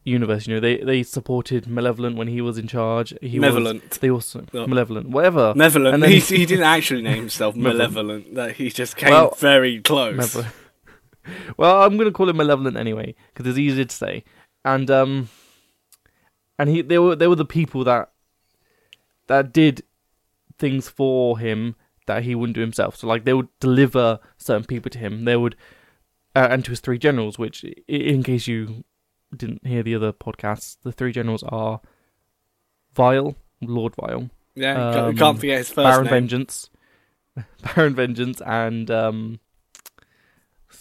universe. 0.07 0.47
You 0.47 0.55
know, 0.55 0.59
they 0.59 0.77
they 0.77 1.03
supported 1.03 1.67
Malevolent 1.67 2.15
when 2.17 2.27
he 2.27 2.41
was 2.41 2.57
in 2.57 2.67
charge. 2.67 3.13
He 3.21 3.39
Malevolent. 3.39 3.89
Was, 3.89 3.97
they 3.99 4.09
also 4.09 4.43
Oh. 4.53 4.67
Malevolent, 4.67 5.09
whatever. 5.09 5.53
Malevolent. 5.55 5.93
And 5.95 6.03
then- 6.03 6.11
he, 6.11 6.19
he 6.19 6.45
didn't 6.45 6.63
actually 6.75 7.01
name 7.01 7.17
himself 7.17 7.55
Malevolent. 7.55 8.33
That 8.35 8.53
he 8.55 8.69
just 8.69 8.95
came 8.95 9.11
Well, 9.11 9.35
very 9.37 9.81
close. 9.81 10.37
Well, 11.57 11.83
I'm 11.83 11.97
gonna 11.97 12.11
call 12.13 12.29
him 12.29 12.37
Malevolent 12.37 12.77
anyway 12.77 13.13
because 13.33 13.45
it's 13.49 13.59
easier 13.59 13.83
to 13.83 13.93
say. 13.95 14.23
And 14.63 14.89
um, 14.89 15.27
and 16.57 16.69
he 16.69 16.81
they 16.81 16.99
were 16.99 17.17
they 17.17 17.27
were 17.27 17.35
the 17.35 17.43
people 17.43 17.83
that 17.83 18.11
that 19.27 19.51
did 19.51 19.83
things 20.57 20.87
for 20.87 21.37
him 21.37 21.75
that 22.05 22.23
he 22.23 22.33
wouldn't 22.33 22.55
do 22.55 22.61
himself. 22.61 22.95
So 22.95 23.07
like 23.07 23.25
they 23.25 23.33
would 23.33 23.49
deliver 23.59 24.19
certain 24.37 24.63
people 24.65 24.89
to 24.91 24.97
him. 24.99 25.25
They 25.25 25.35
would 25.35 25.57
uh, 26.33 26.47
and 26.49 26.63
to 26.63 26.71
his 26.71 26.79
three 26.79 26.97
generals, 26.97 27.37
which 27.37 27.65
in 27.89 28.23
case 28.23 28.47
you 28.47 28.85
didn't 29.35 29.65
hear 29.65 29.83
the 29.83 29.95
other 29.95 30.13
podcasts, 30.13 30.77
the 30.83 30.91
three 30.91 31.11
generals 31.11 31.43
are 31.43 31.81
Vile, 32.93 33.35
Lord 33.61 33.95
Vile, 33.95 34.29
Yeah, 34.55 34.89
Um, 35.05 35.15
can't 35.17 35.39
forget 35.39 35.59
his 35.59 35.69
first 35.69 35.75
Baron 35.85 36.03
name. 36.05 36.09
Vengeous, 36.11 36.69
Baron 37.75 37.95
Vengeous, 37.95 38.41
and 38.41 38.89
um, 38.89 39.39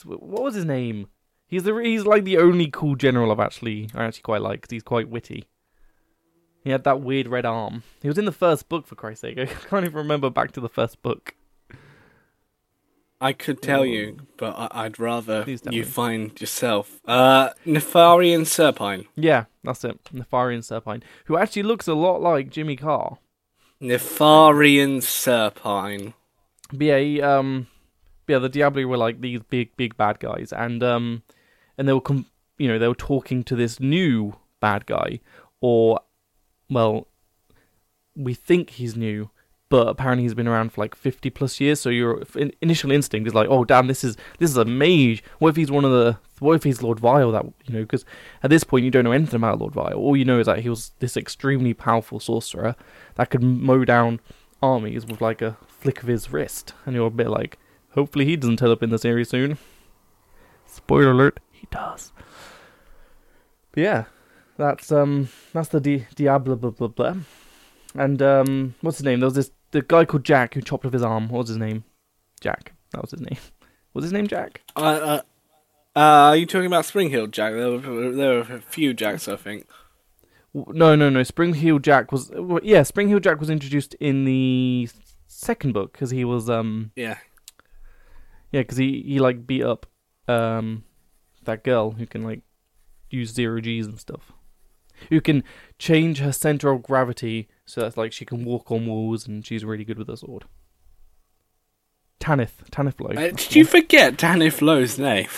what 0.04 0.42
was 0.42 0.54
his 0.54 0.64
name? 0.64 1.08
He's 1.48 1.62
the 1.64 1.74
he's 1.76 2.04
like 2.04 2.24
the 2.24 2.38
only 2.38 2.68
cool 2.70 2.96
general 2.96 3.30
I've 3.30 3.40
actually 3.40 3.88
I 3.94 4.04
actually 4.04 4.22
quite 4.22 4.42
like 4.42 4.62
'cause 4.62 4.70
he's 4.70 4.82
quite 4.82 5.08
witty. 5.08 5.44
He 6.64 6.70
had 6.70 6.82
that 6.84 7.00
weird 7.00 7.28
red 7.28 7.46
arm. 7.46 7.84
He 8.02 8.08
was 8.08 8.18
in 8.18 8.24
the 8.24 8.32
first 8.32 8.68
book 8.68 8.86
for 8.86 8.96
Christ's 8.96 9.20
sake. 9.20 9.38
I 9.38 9.46
can't 9.46 9.84
even 9.84 9.94
remember 9.98 10.28
back 10.30 10.50
to 10.52 10.60
the 10.60 10.68
first 10.68 11.00
book. 11.02 11.34
I 13.20 13.32
could 13.32 13.62
tell 13.62 13.84
you, 13.86 14.18
but 14.36 14.54
I- 14.58 14.84
I'd 14.84 14.98
rather 14.98 15.44
you 15.72 15.84
find 15.84 16.38
yourself. 16.40 17.00
Uh, 17.06 17.50
Nefarian 17.64 18.42
Serpine. 18.46 19.06
Yeah, 19.16 19.44
that's 19.64 19.84
it. 19.84 19.98
Nefarian 20.12 20.62
Serpine, 20.62 21.02
who 21.24 21.36
actually 21.38 21.62
looks 21.62 21.88
a 21.88 21.94
lot 21.94 22.20
like 22.20 22.50
Jimmy 22.50 22.76
Carr. 22.76 23.18
Nefarian 23.80 25.02
Serpine. 25.02 26.14
But 26.72 26.82
yeah, 26.82 26.98
he, 26.98 27.22
um, 27.22 27.68
yeah, 28.28 28.38
the 28.38 28.48
Diablo 28.48 28.84
were 28.86 28.96
like 28.96 29.20
these 29.20 29.40
big, 29.48 29.76
big 29.76 29.96
bad 29.96 30.18
guys, 30.20 30.52
and 30.52 30.82
um, 30.82 31.22
and 31.78 31.88
they 31.88 31.92
were, 31.92 32.00
com- 32.00 32.26
you 32.58 32.68
know, 32.68 32.78
they 32.78 32.88
were 32.88 32.94
talking 32.94 33.44
to 33.44 33.56
this 33.56 33.78
new 33.80 34.36
bad 34.60 34.86
guy, 34.86 35.20
or, 35.60 36.00
well, 36.68 37.06
we 38.14 38.34
think 38.34 38.70
he's 38.70 38.96
new, 38.96 39.30
but 39.68 39.88
apparently 39.88 40.22
he's 40.22 40.34
been 40.34 40.48
around 40.48 40.72
for 40.72 40.80
like 40.80 40.94
fifty 40.94 41.30
plus 41.30 41.60
years. 41.60 41.80
So 41.80 41.88
your 41.88 42.22
initial 42.60 42.92
instinct 42.92 43.26
is 43.26 43.34
like, 43.34 43.48
oh 43.50 43.64
damn, 43.64 43.86
this 43.86 44.04
is 44.04 44.16
this 44.38 44.50
is 44.50 44.56
a 44.56 44.64
mage. 44.64 45.22
What 45.38 45.50
if 45.50 45.56
he's 45.56 45.70
one 45.70 45.84
of 45.84 45.90
the? 45.90 46.18
What 46.38 46.54
if 46.54 46.64
he's 46.64 46.82
Lord 46.82 47.00
Vile? 47.00 47.32
That 47.32 47.46
you 47.64 47.74
know, 47.74 47.82
because 47.82 48.04
at 48.42 48.50
this 48.50 48.64
point 48.64 48.84
you 48.84 48.90
don't 48.90 49.04
know 49.04 49.12
anything 49.12 49.36
about 49.36 49.58
Lord 49.58 49.74
Vile. 49.74 49.94
All 49.94 50.16
you 50.16 50.24
know 50.24 50.38
is 50.38 50.46
that 50.46 50.60
he 50.60 50.68
was 50.68 50.92
this 50.98 51.16
extremely 51.16 51.74
powerful 51.74 52.20
sorcerer 52.20 52.76
that 53.14 53.30
could 53.30 53.42
mow 53.42 53.84
down 53.84 54.20
armies 54.62 55.06
with 55.06 55.20
like 55.20 55.42
a 55.42 55.56
flick 55.66 56.02
of 56.02 56.08
his 56.08 56.30
wrist, 56.30 56.74
and 56.84 56.94
you're 56.94 57.06
a 57.06 57.10
bit 57.10 57.28
like, 57.28 57.58
hopefully 57.90 58.24
he 58.24 58.36
doesn't 58.36 58.58
turn 58.58 58.70
up 58.70 58.82
in 58.82 58.90
the 58.90 58.98
series 58.98 59.30
soon. 59.30 59.58
Spoiler 60.66 61.12
alert, 61.12 61.40
he 61.50 61.66
does. 61.70 62.12
But 63.72 63.82
yeah, 63.82 64.04
that's 64.56 64.92
um 64.92 65.28
that's 65.52 65.68
the 65.68 65.80
Di- 65.80 66.06
Diablo 66.14 66.56
blah 66.56 66.70
blah 66.70 66.88
blah. 66.88 67.16
And 67.98 68.20
um 68.22 68.74
what's 68.80 68.98
his 68.98 69.04
name? 69.04 69.20
There 69.20 69.26
was 69.26 69.34
this 69.34 69.50
the 69.70 69.82
guy 69.82 70.04
called 70.04 70.24
Jack 70.24 70.54
who 70.54 70.60
chopped 70.60 70.84
off 70.86 70.92
his 70.92 71.02
arm. 71.02 71.28
What 71.28 71.40
was 71.40 71.48
his 71.48 71.58
name? 71.58 71.84
Jack. 72.40 72.72
That 72.92 73.02
was 73.02 73.10
his 73.10 73.20
name. 73.20 73.38
Was 73.94 74.04
his 74.04 74.12
name 74.12 74.26
Jack? 74.26 74.60
Uh, 74.76 74.80
uh, 74.80 75.20
uh, 75.96 76.00
are 76.28 76.36
you 76.36 76.44
talking 76.44 76.66
about 76.66 76.84
Spring 76.84 77.08
Heel 77.08 77.26
Jack? 77.26 77.54
There 77.54 77.70
were, 77.70 78.12
there 78.12 78.34
were 78.34 78.40
a 78.56 78.60
few 78.60 78.92
Jacks, 78.92 79.26
I 79.26 79.36
think. 79.36 79.66
No, 80.52 80.94
no, 80.94 81.08
no. 81.08 81.22
Spring 81.22 81.54
Heel 81.54 81.78
Jack 81.78 82.12
was 82.12 82.30
yeah. 82.62 82.82
Spring 82.82 83.08
Heel 83.08 83.20
Jack 83.20 83.40
was 83.40 83.48
introduced 83.48 83.94
in 83.94 84.26
the 84.26 84.86
second 85.28 85.72
book 85.72 85.92
because 85.92 86.10
he 86.10 86.26
was 86.26 86.50
um 86.50 86.92
Yeah. 86.94 87.16
yeah 88.52 88.60
because 88.60 88.76
he 88.76 89.02
he 89.06 89.18
like 89.18 89.46
beat 89.46 89.62
up 89.62 89.86
um 90.28 90.84
that 91.44 91.64
girl 91.64 91.92
who 91.92 92.06
can 92.06 92.22
like 92.22 92.42
use 93.08 93.32
zero 93.32 93.62
G's 93.62 93.86
and 93.86 93.98
stuff. 93.98 94.32
Who 95.10 95.20
can 95.20 95.44
change 95.78 96.18
her 96.18 96.32
center 96.32 96.70
of 96.70 96.82
gravity 96.82 97.48
so 97.64 97.80
that's 97.80 97.96
like 97.96 98.12
she 98.12 98.24
can 98.24 98.44
walk 98.44 98.70
on 98.70 98.86
walls 98.86 99.26
and 99.26 99.44
she's 99.44 99.64
really 99.64 99.84
good 99.84 99.98
with 99.98 100.08
her 100.08 100.16
sword. 100.16 100.44
Tanith, 102.20 102.62
Tanith 102.70 102.96
Blow. 102.96 103.10
Uh, 103.10 103.30
did 103.30 103.54
you 103.54 103.64
one. 103.64 103.70
forget 103.70 104.18
Tanith 104.18 104.62
Low's 104.62 104.98
name? 104.98 105.28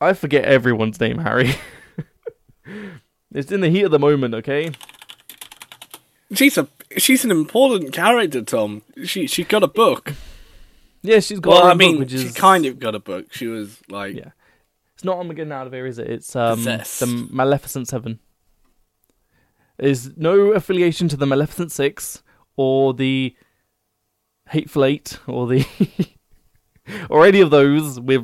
I 0.00 0.12
forget 0.14 0.44
everyone's 0.44 0.98
name, 1.00 1.18
Harry. 1.18 1.54
it's 3.34 3.52
in 3.52 3.60
the 3.60 3.68
heat 3.68 3.82
of 3.82 3.90
the 3.90 3.98
moment, 3.98 4.34
okay? 4.34 4.70
She's 6.32 6.56
a 6.56 6.68
she's 6.96 7.24
an 7.24 7.30
important 7.30 7.92
character, 7.92 8.42
Tom. 8.42 8.82
She 9.04 9.26
she 9.26 9.44
got 9.44 9.62
a 9.62 9.68
book. 9.68 10.14
Yeah, 11.02 11.20
she's 11.20 11.40
got. 11.40 11.50
Well, 11.50 11.64
I 11.64 11.74
mean, 11.74 11.98
book, 11.98 12.10
which 12.10 12.20
she 12.20 12.30
kind 12.30 12.64
of 12.66 12.78
got 12.78 12.94
a 12.94 13.00
book. 13.00 13.32
She 13.32 13.46
was 13.46 13.80
like, 13.88 14.14
Yeah. 14.14 14.30
It's 14.94 15.04
not 15.04 15.16
Armageddon 15.16 15.50
out 15.52 15.66
of 15.66 15.72
here, 15.72 15.86
is 15.86 15.98
it? 15.98 16.08
It's 16.08 16.36
um 16.36 16.58
Possessed. 16.58 17.00
the 17.00 17.06
Maleficent 17.06 17.88
Seven. 17.88 18.20
There's 19.80 20.14
no 20.18 20.52
affiliation 20.52 21.08
to 21.08 21.16
the 21.16 21.26
Maleficent 21.26 21.72
Six 21.72 22.22
or 22.54 22.92
the 22.92 23.34
Hateful 24.50 24.84
Eight 24.84 25.18
or 25.26 25.46
the 25.46 25.66
or 27.10 27.24
any 27.24 27.40
of 27.40 27.50
those 27.50 27.98
with 27.98 28.20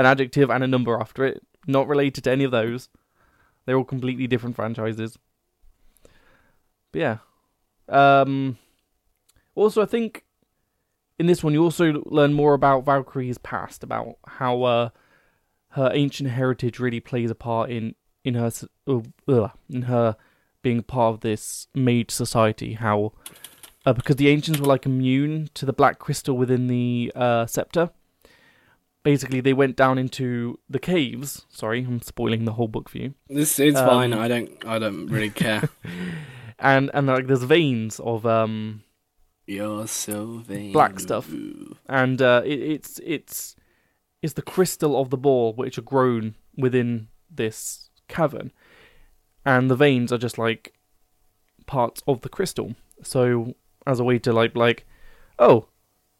an 0.00 0.06
adjective 0.06 0.50
and 0.50 0.64
a 0.64 0.66
number 0.66 0.98
after 0.98 1.24
it. 1.24 1.40
Not 1.68 1.86
related 1.86 2.24
to 2.24 2.32
any 2.32 2.42
of 2.42 2.50
those. 2.50 2.88
They're 3.64 3.76
all 3.76 3.84
completely 3.84 4.26
different 4.26 4.56
franchises. 4.56 5.16
But 6.90 7.00
yeah. 7.00 7.16
Um 7.88 8.58
also 9.54 9.82
I 9.82 9.86
think 9.86 10.24
in 11.16 11.26
this 11.26 11.44
one 11.44 11.52
you 11.52 11.62
also 11.62 12.02
learn 12.06 12.32
more 12.32 12.54
about 12.54 12.84
Valkyrie's 12.84 13.38
past, 13.38 13.84
about 13.84 14.16
how 14.26 14.62
uh 14.64 14.88
her 15.70 15.92
ancient 15.94 16.30
heritage 16.30 16.80
really 16.80 16.98
plays 16.98 17.30
a 17.30 17.36
part 17.36 17.70
in 17.70 17.94
in 18.24 18.34
her 18.34 18.50
uh, 18.88 19.48
in 19.70 19.82
her 19.82 20.16
being 20.62 20.82
part 20.82 21.14
of 21.14 21.20
this 21.20 21.68
mage 21.74 22.10
society. 22.10 22.74
How 22.74 23.12
uh, 23.86 23.92
because 23.92 24.16
the 24.16 24.28
ancients 24.28 24.60
were 24.60 24.66
like 24.66 24.86
immune 24.86 25.50
to 25.54 25.64
the 25.66 25.72
black 25.72 25.98
crystal 25.98 26.36
within 26.36 26.66
the 26.66 27.12
uh, 27.14 27.46
scepter. 27.46 27.90
Basically, 29.04 29.40
they 29.40 29.52
went 29.54 29.76
down 29.76 29.96
into 29.96 30.58
the 30.68 30.78
caves. 30.80 31.46
Sorry, 31.48 31.82
I'm 31.84 32.02
spoiling 32.02 32.44
the 32.44 32.52
whole 32.54 32.68
book 32.68 32.88
for 32.88 32.98
you. 32.98 33.14
"This 33.28 33.58
it's 33.58 33.78
Um, 33.78 33.86
fine. 33.88 34.12
I 34.12 34.28
don't 34.28 34.50
I 34.66 34.78
don't 34.78 35.06
really 35.06 35.30
care." 35.30 35.68
And 36.60 36.90
and 36.92 37.06
like 37.06 37.28
there's 37.28 37.44
veins 37.44 38.00
of 38.00 38.26
um 38.26 38.82
You're 39.46 39.86
so 39.86 40.38
vain. 40.38 40.72
Black 40.72 40.98
stuff. 40.98 41.30
and 41.88 42.20
uh, 42.20 42.42
it, 42.44 42.58
it's 42.60 43.00
it's 43.04 43.54
it's 44.22 44.32
the 44.32 44.42
crystal 44.42 45.00
of 45.00 45.10
the 45.10 45.16
ball 45.16 45.52
which 45.54 45.78
are 45.78 45.82
grown 45.82 46.34
within 46.56 47.06
this 47.30 47.90
cavern, 48.08 48.50
and 49.44 49.70
the 49.70 49.76
veins 49.76 50.12
are 50.12 50.18
just 50.18 50.38
like 50.38 50.74
parts 51.66 52.02
of 52.06 52.20
the 52.22 52.28
crystal. 52.28 52.74
So 53.02 53.54
as 53.86 54.00
a 54.00 54.04
way 54.04 54.18
to 54.20 54.32
like 54.32 54.56
like, 54.56 54.86
oh, 55.38 55.68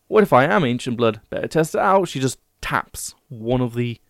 what 0.07 0.23
if 0.23 0.33
I 0.33 0.45
am 0.45 0.65
ancient 0.65 0.97
blood? 0.97 1.21
Better 1.31 1.49
test 1.49 1.75
it 1.75 1.81
out. 1.81 2.09
She 2.09 2.21
just 2.21 2.39
taps 2.61 3.15
one 3.29 3.61
of 3.61 3.75
the 3.75 4.01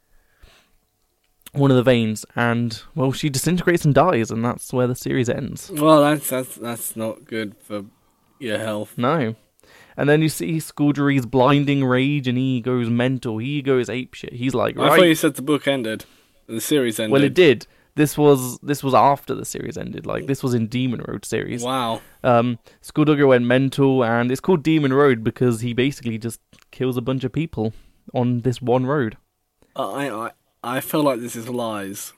one 1.53 1.71
of 1.71 1.77
the 1.77 1.83
veins, 1.83 2.25
and 2.37 2.83
well, 2.95 3.13
she 3.13 3.29
disintegrates 3.29 3.85
and 3.85 3.95
dies, 3.95 4.31
and 4.31 4.45
that's 4.45 4.73
where 4.73 4.87
the 4.87 4.95
series 4.95 5.29
ends. 5.29 5.71
Well, 5.71 6.03
that's 6.03 6.29
that's 6.29 6.57
that's 6.57 6.97
not 6.97 7.25
good 7.25 7.57
for 7.61 7.87
your 8.39 8.59
health. 8.59 8.97
No. 8.97 9.35
And 9.97 10.09
then 10.09 10.23
you 10.23 10.29
see 10.29 10.59
Skulduggery's 10.59 11.27
blinding 11.27 11.85
rage, 11.85 12.29
and 12.29 12.39
he 12.39 12.61
goes 12.61 12.89
mental. 12.89 13.39
He 13.39 13.63
goes 13.63 13.89
apeshit. 13.89 14.35
He's 14.35 14.55
like, 14.55 14.79
I 14.79 14.97
thought 14.97 15.09
you 15.09 15.15
said 15.17 15.35
the 15.35 15.43
book 15.43 15.67
ended. 15.67 16.05
The 16.47 16.61
series 16.61 17.01
ended. 17.01 17.13
Well, 17.13 17.25
it 17.25 17.35
did. 17.35 17.67
This 17.99 18.17
was 18.17 18.61
this 18.61 18.85
was 18.85 18.95
after 18.95 19.35
the 19.35 19.45
series 19.45 19.77
ended. 19.77 20.07
Like 20.07 20.27
this 20.27 20.41
was 20.41 20.55
in 20.55 20.69
Demon 20.69 21.03
Road 21.09 21.25
series. 21.25 21.65
Wow. 21.65 22.01
Um, 22.23 22.61
Skulldugger 22.81 23.27
went 23.27 23.45
mental, 23.45 24.05
and 24.05 24.31
it's 24.31 24.41
called 24.41 24.63
Demon 24.63 24.93
Road 24.93 25.25
because 25.25 25.63
he 25.63 25.73
basically 25.75 26.17
just 26.17 26.39
kills 26.71 26.97
a 26.97 27.01
bunch 27.01 27.25
of 27.25 27.33
people 27.33 27.73
on 28.15 28.43
this 28.43 28.63
one 28.63 28.87
road. 28.87 29.17
I 29.75 30.09
I 30.09 30.31
I 30.63 30.81
feel 30.81 31.03
like 31.03 31.19
this 31.19 31.35
is 31.35 31.49
lies. 31.49 32.13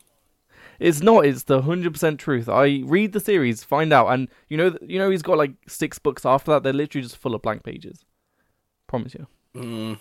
It's 0.79 1.01
not. 1.01 1.25
It's 1.25 1.45
the 1.45 1.63
hundred 1.63 1.95
percent 1.95 2.21
truth. 2.21 2.47
I 2.47 2.83
read 2.85 3.13
the 3.13 3.21
series, 3.21 3.65
find 3.65 3.91
out, 3.91 4.09
and 4.09 4.29
you 4.49 4.59
know, 4.59 4.77
you 4.83 4.99
know, 4.99 5.09
he's 5.09 5.23
got 5.23 5.39
like 5.39 5.53
six 5.67 5.99
books 5.99 6.27
after 6.27 6.51
that. 6.51 6.63
They're 6.63 6.75
literally 6.75 7.05
just 7.05 7.17
full 7.17 7.35
of 7.35 7.41
blank 7.41 7.63
pages. 7.63 8.05
Promise 8.87 9.15
you. 9.15 9.27
Mm. 9.57 9.99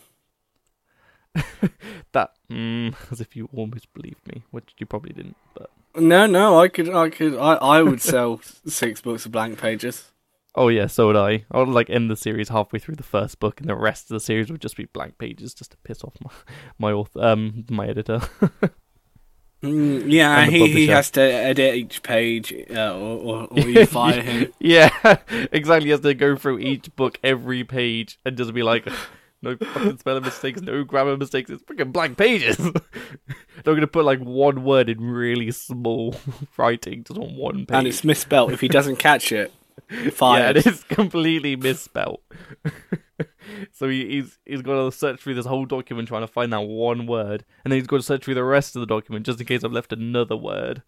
That, 2.11 2.31
mm, 2.51 2.95
as 3.11 3.21
if 3.21 3.35
you 3.35 3.49
almost 3.53 3.93
believed 3.93 4.25
me, 4.27 4.43
which 4.49 4.73
you 4.79 4.85
probably 4.85 5.13
didn't. 5.13 5.35
But 5.53 5.69
No, 5.95 6.25
no, 6.25 6.59
I 6.59 6.67
could, 6.67 6.89
I 6.89 7.09
could, 7.09 7.35
I, 7.37 7.53
I 7.55 7.81
would 7.83 8.01
sell 8.01 8.41
six 8.65 9.01
books 9.01 9.25
of 9.25 9.31
blank 9.31 9.59
pages. 9.59 10.11
oh 10.55 10.69
yeah, 10.69 10.87
so 10.87 11.07
would 11.07 11.15
I. 11.15 11.45
I 11.51 11.59
would 11.59 11.67
like 11.69 11.89
end 11.89 12.09
the 12.09 12.15
series 12.15 12.49
halfway 12.49 12.79
through 12.79 12.95
the 12.95 13.03
first 13.03 13.39
book, 13.39 13.59
and 13.61 13.69
the 13.69 13.75
rest 13.75 14.05
of 14.05 14.15
the 14.15 14.19
series 14.19 14.51
would 14.51 14.61
just 14.61 14.75
be 14.75 14.85
blank 14.85 15.19
pages, 15.19 15.53
just 15.53 15.71
to 15.71 15.77
piss 15.83 16.03
off 16.03 16.15
my 16.23 16.31
my 16.79 16.91
author, 16.91 17.21
um, 17.21 17.65
my 17.69 17.87
editor. 17.87 18.21
Mm, 19.61 20.09
yeah, 20.09 20.45
he, 20.45 20.71
he 20.71 20.87
has 20.87 21.11
to 21.11 21.21
edit 21.21 21.75
each 21.75 22.01
page, 22.01 22.53
uh, 22.71 22.97
or, 22.97 23.17
or, 23.19 23.47
or 23.51 23.59
you 23.59 23.85
fire 23.85 24.21
him. 24.21 24.53
yeah, 24.59 24.89
exactly. 25.51 25.87
He 25.87 25.91
has 25.91 25.99
to 25.99 26.13
go 26.13 26.37
through 26.37 26.59
each 26.59 26.95
book, 26.95 27.19
every 27.23 27.65
page, 27.65 28.17
and 28.25 28.37
just 28.37 28.53
be 28.53 28.63
like, 28.63 28.87
no 29.41 29.55
fucking 29.57 29.97
spelling 29.99 30.23
mistakes, 30.23 30.61
no 30.61 30.83
grammar 30.83 31.15
mistakes. 31.17 31.49
It's 31.49 31.63
freaking 31.63 31.91
blank 31.93 32.17
pages. 32.17 32.57
They're 33.63 33.73
gonna 33.75 33.87
put 33.87 34.05
like 34.05 34.19
one 34.19 34.63
word 34.63 34.89
in 34.89 34.99
really 35.01 35.51
small 35.51 36.15
writing 36.57 37.03
just 37.03 37.19
on 37.19 37.35
one 37.35 37.65
page. 37.65 37.77
And 37.77 37.87
it's 37.87 38.03
misspelt. 38.03 38.51
If 38.51 38.61
he 38.61 38.67
doesn't 38.67 38.97
catch 38.97 39.31
it, 39.31 39.53
Yeah, 39.91 40.09
fired. 40.09 40.57
and 40.57 40.67
it's 40.67 40.83
completely 40.83 41.55
misspelt. 41.55 42.21
so 43.71 43.87
he, 43.89 44.05
he's 44.07 44.37
he's 44.45 44.61
got 44.61 44.75
to 44.83 44.91
search 44.91 45.21
through 45.21 45.35
this 45.35 45.45
whole 45.45 45.65
document 45.65 46.07
trying 46.07 46.21
to 46.21 46.27
find 46.27 46.51
that 46.53 46.61
one 46.61 47.07
word, 47.07 47.43
and 47.63 47.71
then 47.71 47.79
he's 47.79 47.87
got 47.87 47.97
to 47.97 48.03
search 48.03 48.23
through 48.25 48.35
the 48.35 48.43
rest 48.43 48.75
of 48.75 48.81
the 48.81 48.85
document 48.85 49.25
just 49.25 49.39
in 49.39 49.47
case 49.47 49.63
I've 49.63 49.71
left 49.71 49.93
another 49.93 50.35
word. 50.35 50.83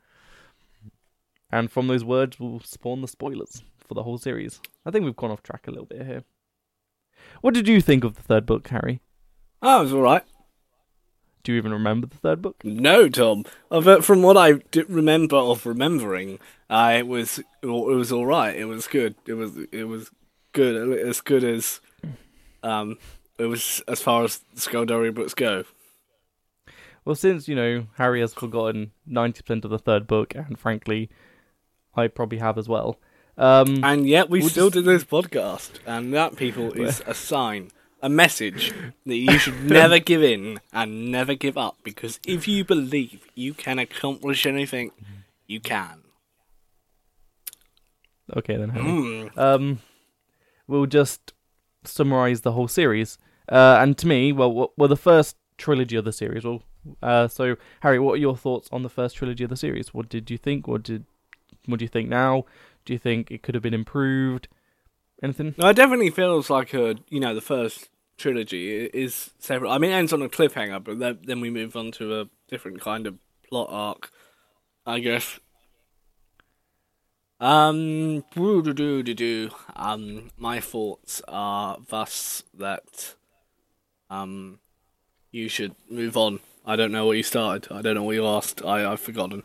And 1.51 1.71
from 1.71 1.87
those 1.87 2.03
words 2.05 2.39
will 2.39 2.59
spawn 2.61 3.01
the 3.01 3.07
spoilers 3.07 3.63
for 3.87 3.93
the 3.93 4.03
whole 4.03 4.17
series. 4.17 4.61
I 4.85 4.91
think 4.91 5.03
we've 5.03 5.15
gone 5.15 5.31
off 5.31 5.43
track 5.43 5.67
a 5.67 5.71
little 5.71 5.85
bit 5.85 6.05
here. 6.05 6.23
What 7.41 7.53
did 7.53 7.67
you 7.67 7.81
think 7.81 8.03
of 8.03 8.15
the 8.15 8.21
third 8.21 8.45
book, 8.45 8.67
Harry? 8.69 9.01
oh, 9.61 9.81
it 9.81 9.83
was 9.83 9.93
all 9.93 10.01
right. 10.01 10.23
Do 11.43 11.51
you 11.51 11.57
even 11.57 11.71
remember 11.71 12.05
the 12.07 12.17
third 12.17 12.41
book? 12.41 12.57
No, 12.63 13.09
Tom. 13.09 13.45
Uh, 13.71 13.81
But 13.81 14.05
from 14.05 14.21
what 14.21 14.37
I 14.37 14.59
remember 14.87 15.37
of 15.37 15.65
remembering, 15.65 16.37
uh, 16.69 16.93
it 16.97 17.07
was 17.07 17.39
it 17.39 17.65
was 17.65 18.11
all 18.11 18.27
right. 18.27 18.55
It 18.55 18.65
was 18.65 18.87
good. 18.87 19.15
It 19.25 19.33
was 19.33 19.57
it 19.71 19.85
was 19.85 20.11
good. 20.53 20.99
As 20.99 21.19
good 21.21 21.43
as 21.43 21.81
um 22.61 22.97
it 23.39 23.45
was 23.45 23.81
as 23.87 24.01
far 24.01 24.23
as 24.23 24.39
the 24.53 24.61
Skulduggery 24.61 25.13
books 25.13 25.33
go. 25.33 25.63
Well, 27.05 27.15
since 27.15 27.47
you 27.47 27.55
know 27.55 27.87
Harry 27.97 28.21
has 28.21 28.35
forgotten 28.35 28.91
ninety 29.07 29.41
percent 29.41 29.65
of 29.65 29.71
the 29.71 29.79
third 29.79 30.05
book, 30.05 30.35
and 30.35 30.59
frankly, 30.59 31.09
I 31.95 32.07
probably 32.07 32.37
have 32.37 32.59
as 32.59 32.69
well. 32.69 32.99
Um, 33.41 33.83
And 33.83 34.07
yet 34.07 34.29
we 34.29 34.39
We'll 34.41 34.49
still 34.49 34.69
just- 34.69 34.85
do 34.85 34.91
this 34.91 35.03
podcast, 35.03 35.71
and 35.85 36.13
that 36.13 36.35
people 36.35 36.71
is 36.73 37.01
a 37.07 37.13
sign, 37.13 37.71
a 38.01 38.07
message 38.09 38.71
that 39.05 39.15
you 39.15 39.37
should 39.39 39.63
never 39.79 39.97
give 39.99 40.21
in 40.23 40.59
and 40.71 41.11
never 41.11 41.33
give 41.35 41.57
up. 41.57 41.77
Because 41.83 42.19
if 42.25 42.47
you 42.47 42.63
believe 42.63 43.25
you 43.35 43.53
can 43.55 43.79
accomplish 43.79 44.45
anything, 44.45 44.91
you 45.47 45.59
can. 45.59 46.03
okay, 48.37 48.55
then 48.57 48.69
Harry. 48.69 48.85
Mm. 48.85 49.37
um, 49.37 49.79
we'll 50.67 50.85
just 50.85 51.33
summarize 51.83 52.41
the 52.41 52.51
whole 52.53 52.67
series. 52.67 53.17
Uh, 53.49 53.77
and 53.81 53.97
to 53.97 54.07
me, 54.07 54.31
well, 54.31 54.53
well, 54.53 54.71
well, 54.77 54.87
the 54.87 54.95
first 54.95 55.35
trilogy 55.57 55.95
of 55.95 56.05
the 56.05 56.13
series. 56.13 56.43
Well, 56.43 56.61
uh, 57.01 57.27
so 57.27 57.55
Harry, 57.81 57.99
what 57.99 58.13
are 58.13 58.17
your 58.17 58.37
thoughts 58.37 58.69
on 58.71 58.83
the 58.83 58.89
first 58.89 59.15
trilogy 59.17 59.43
of 59.43 59.49
the 59.49 59.57
series? 59.57 59.93
What 59.93 60.09
did 60.09 60.29
you 60.31 60.37
think? 60.37 60.67
What 60.67 60.83
did 60.83 61.05
what 61.65 61.79
do 61.79 61.85
you 61.85 61.89
think 61.89 62.09
now? 62.09 62.45
Do 62.85 62.93
you 62.93 62.99
think 62.99 63.31
it 63.31 63.43
could 63.43 63.55
have 63.55 63.63
been 63.63 63.73
improved? 63.73 64.47
Anything? 65.21 65.55
No, 65.57 65.69
it 65.69 65.75
definitely 65.75 66.09
feels 66.09 66.49
like 66.49 66.73
a 66.73 66.95
you 67.09 67.19
know 67.19 67.35
the 67.35 67.41
first 67.41 67.89
trilogy 68.17 68.85
is 68.85 69.31
several. 69.39 69.71
I 69.71 69.77
mean, 69.77 69.91
it 69.91 69.95
ends 69.95 70.13
on 70.13 70.21
a 70.21 70.29
cliffhanger, 70.29 70.83
but 70.83 70.99
then, 70.99 71.19
then 71.23 71.41
we 71.41 71.49
move 71.49 71.75
on 71.75 71.91
to 71.93 72.21
a 72.21 72.29
different 72.47 72.81
kind 72.81 73.07
of 73.07 73.17
plot 73.47 73.67
arc, 73.69 74.11
I 74.85 74.99
guess. 74.99 75.39
Um, 77.39 78.23
um, 79.75 80.31
my 80.37 80.59
thoughts 80.59 81.21
are 81.27 81.77
thus 81.89 82.43
that 82.53 83.15
um, 84.11 84.59
you 85.31 85.49
should 85.49 85.75
move 85.89 86.15
on. 86.15 86.39
I 86.63 86.75
don't 86.75 86.91
know 86.91 87.07
what 87.07 87.17
you 87.17 87.23
started. 87.23 87.71
I 87.71 87.81
don't 87.81 87.95
know 87.95 88.03
what 88.03 88.15
you 88.15 88.27
asked. 88.27 88.63
I 88.63 88.89
I've 88.89 88.99
forgotten. 88.99 89.43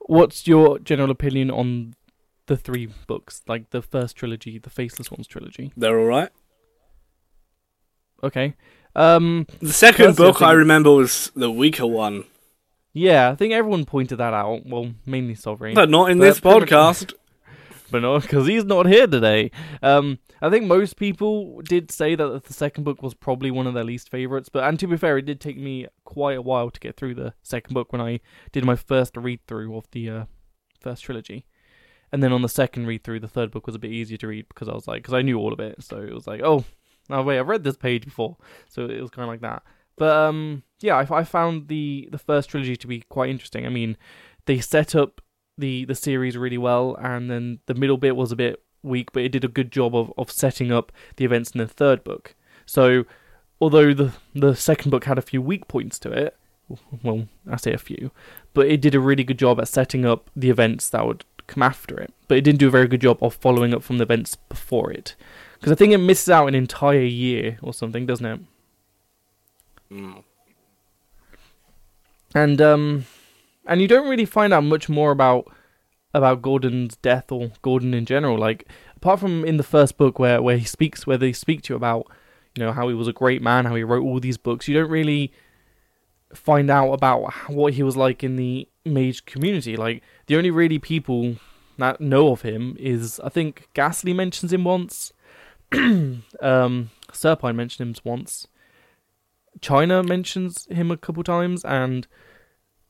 What's 0.00 0.46
your 0.46 0.78
general 0.78 1.10
opinion 1.10 1.50
on 1.50 1.94
the 2.46 2.56
three 2.56 2.88
books, 3.06 3.42
like 3.46 3.70
the 3.70 3.82
first 3.82 4.16
trilogy, 4.16 4.58
the 4.58 4.70
Faceless 4.70 5.10
Ones 5.10 5.26
trilogy? 5.26 5.72
They're 5.76 5.98
all 5.98 6.06
right. 6.06 6.30
Okay. 8.22 8.54
Um, 8.96 9.46
The 9.60 9.72
second 9.72 10.06
Personally, 10.06 10.28
I 10.28 10.32
book 10.32 10.42
I 10.42 10.52
remember 10.52 10.90
was 10.92 11.32
the 11.34 11.50
weaker 11.50 11.86
one, 11.86 12.24
yeah, 12.96 13.28
I 13.30 13.34
think 13.34 13.52
everyone 13.52 13.84
pointed 13.84 14.18
that 14.18 14.32
out. 14.32 14.64
Well, 14.64 14.92
mainly 15.04 15.34
Sovereign. 15.34 15.74
but 15.74 15.90
not 15.90 16.12
in 16.12 16.18
But 16.18 16.24
this 16.26 16.40
podcast. 16.40 17.12
but 17.90 18.02
no, 18.02 18.20
because 18.20 18.46
he's 18.46 18.64
not 18.64 18.86
here 18.86 19.08
today. 19.08 19.50
Um, 19.82 20.20
I 20.40 20.48
think 20.48 20.66
most 20.66 20.96
people 20.96 21.60
did 21.62 21.90
say 21.90 22.14
that 22.14 22.44
the 22.44 22.52
second 22.52 22.84
book 22.84 23.02
was 23.02 23.12
probably 23.12 23.50
one 23.50 23.66
of 23.66 23.74
their 23.74 23.82
least 23.82 24.10
favorites. 24.10 24.48
But 24.48 24.62
and 24.62 24.78
to 24.78 24.86
be 24.86 24.96
fair, 24.96 25.18
it 25.18 25.26
did 25.26 25.40
take 25.40 25.58
me 25.58 25.88
quite 26.04 26.36
a 26.38 26.42
while 26.42 26.70
to 26.70 26.78
get 26.78 26.96
through 26.96 27.16
the 27.16 27.34
second 27.42 27.74
book 27.74 27.92
when 27.92 28.00
I 28.00 28.20
did 28.52 28.64
my 28.64 28.76
first 28.76 29.16
read 29.16 29.40
through 29.48 29.76
of 29.76 29.90
the 29.90 30.08
uh, 30.08 30.24
first 30.80 31.02
trilogy. 31.02 31.46
And 32.14 32.22
then 32.22 32.32
on 32.32 32.42
the 32.42 32.48
second 32.48 32.86
read 32.86 33.02
through, 33.02 33.18
the 33.18 33.26
third 33.26 33.50
book 33.50 33.66
was 33.66 33.74
a 33.74 33.80
bit 33.80 33.90
easier 33.90 34.16
to 34.18 34.28
read 34.28 34.46
because 34.46 34.68
I 34.68 34.72
was 34.72 34.86
like, 34.86 35.02
because 35.02 35.14
I 35.14 35.22
knew 35.22 35.36
all 35.36 35.52
of 35.52 35.58
it, 35.58 35.82
so 35.82 35.96
it 36.00 36.14
was 36.14 36.28
like, 36.28 36.42
oh, 36.44 36.62
oh 37.10 37.22
wait, 37.24 37.40
I've 37.40 37.48
read 37.48 37.64
this 37.64 37.76
page 37.76 38.04
before, 38.04 38.36
so 38.68 38.84
it 38.84 39.00
was 39.00 39.10
kind 39.10 39.24
of 39.24 39.30
like 39.30 39.40
that. 39.40 39.64
But 39.96 40.16
um, 40.16 40.62
yeah, 40.78 40.94
I, 40.94 41.12
I 41.12 41.24
found 41.24 41.66
the 41.66 42.08
the 42.12 42.18
first 42.18 42.50
trilogy 42.50 42.76
to 42.76 42.86
be 42.86 43.00
quite 43.00 43.30
interesting. 43.30 43.66
I 43.66 43.68
mean, 43.68 43.96
they 44.46 44.60
set 44.60 44.94
up 44.94 45.22
the 45.58 45.86
the 45.86 45.96
series 45.96 46.36
really 46.36 46.56
well, 46.56 46.94
and 47.00 47.28
then 47.28 47.58
the 47.66 47.74
middle 47.74 47.96
bit 47.96 48.14
was 48.14 48.30
a 48.30 48.36
bit 48.36 48.62
weak, 48.84 49.10
but 49.10 49.24
it 49.24 49.32
did 49.32 49.42
a 49.42 49.48
good 49.48 49.72
job 49.72 49.96
of, 49.96 50.12
of 50.16 50.30
setting 50.30 50.70
up 50.70 50.92
the 51.16 51.24
events 51.24 51.50
in 51.50 51.58
the 51.58 51.66
third 51.66 52.04
book. 52.04 52.36
So, 52.64 53.06
although 53.60 53.92
the 53.92 54.12
the 54.36 54.54
second 54.54 54.92
book 54.92 55.06
had 55.06 55.18
a 55.18 55.22
few 55.22 55.42
weak 55.42 55.66
points 55.66 55.98
to 55.98 56.12
it, 56.12 56.36
well, 57.02 57.26
I 57.50 57.56
say 57.56 57.72
a 57.72 57.78
few, 57.78 58.12
but 58.52 58.68
it 58.68 58.80
did 58.80 58.94
a 58.94 59.00
really 59.00 59.24
good 59.24 59.40
job 59.40 59.60
at 59.60 59.66
setting 59.66 60.04
up 60.04 60.30
the 60.36 60.50
events 60.50 60.88
that 60.90 61.04
would 61.04 61.24
come 61.46 61.62
after 61.62 61.98
it. 62.00 62.12
But 62.28 62.38
it 62.38 62.42
didn't 62.42 62.58
do 62.58 62.68
a 62.68 62.70
very 62.70 62.88
good 62.88 63.00
job 63.00 63.18
of 63.22 63.34
following 63.34 63.74
up 63.74 63.82
from 63.82 63.98
the 63.98 64.04
events 64.04 64.36
before 64.48 64.90
it, 64.90 65.14
because 65.54 65.72
I 65.72 65.74
think 65.74 65.92
it 65.92 65.98
misses 65.98 66.30
out 66.30 66.46
an 66.46 66.54
entire 66.54 67.00
year 67.02 67.58
or 67.62 67.74
something, 67.74 68.06
doesn't 68.06 68.26
it? 68.26 68.40
Mm. 69.92 70.24
and 72.34 72.60
um 72.60 73.04
and 73.66 73.80
you 73.80 73.86
don't 73.86 74.08
really 74.08 74.24
find 74.24 74.52
out 74.52 74.64
much 74.64 74.88
more 74.88 75.10
about 75.12 75.46
about 76.12 76.42
Gordon's 76.42 76.96
death 76.96 77.30
or 77.30 77.52
Gordon 77.62 77.94
in 77.94 78.04
general 78.06 78.38
like 78.38 78.66
apart 78.96 79.20
from 79.20 79.44
in 79.44 79.56
the 79.56 79.62
first 79.62 79.96
book 79.96 80.18
where 80.18 80.40
where 80.42 80.56
he 80.56 80.64
speaks 80.64 81.06
where 81.06 81.18
they 81.18 81.32
speak 81.32 81.62
to 81.62 81.74
you 81.74 81.76
about 81.76 82.06
you 82.56 82.64
know 82.64 82.72
how 82.72 82.88
he 82.88 82.94
was 82.94 83.06
a 83.06 83.12
great 83.12 83.42
man 83.42 83.66
how 83.66 83.74
he 83.74 83.84
wrote 83.84 84.02
all 84.04 84.18
these 84.18 84.38
books 84.38 84.66
you 84.66 84.74
don't 84.74 84.90
really 84.90 85.32
find 86.34 86.70
out 86.70 86.92
about 86.92 87.32
what 87.48 87.74
he 87.74 87.82
was 87.82 87.96
like 87.96 88.22
in 88.24 88.36
the 88.36 88.68
mage 88.84 89.24
community 89.24 89.76
like 89.76 90.02
the 90.26 90.36
only 90.36 90.50
really 90.50 90.78
people 90.78 91.36
that 91.78 92.00
know 92.00 92.28
of 92.28 92.42
him 92.42 92.76
is 92.78 93.20
I 93.24 93.28
think 93.28 93.68
Ghastly 93.74 94.12
mentions 94.12 94.52
him 94.52 94.64
once 94.64 95.12
um 95.72 96.20
Serpine 97.12 97.56
mentioned 97.56 97.88
him 97.88 98.02
once 98.04 98.46
China 99.60 100.02
mentions 100.02 100.66
him 100.66 100.90
a 100.90 100.96
couple 100.96 101.22
times, 101.22 101.64
and 101.64 102.06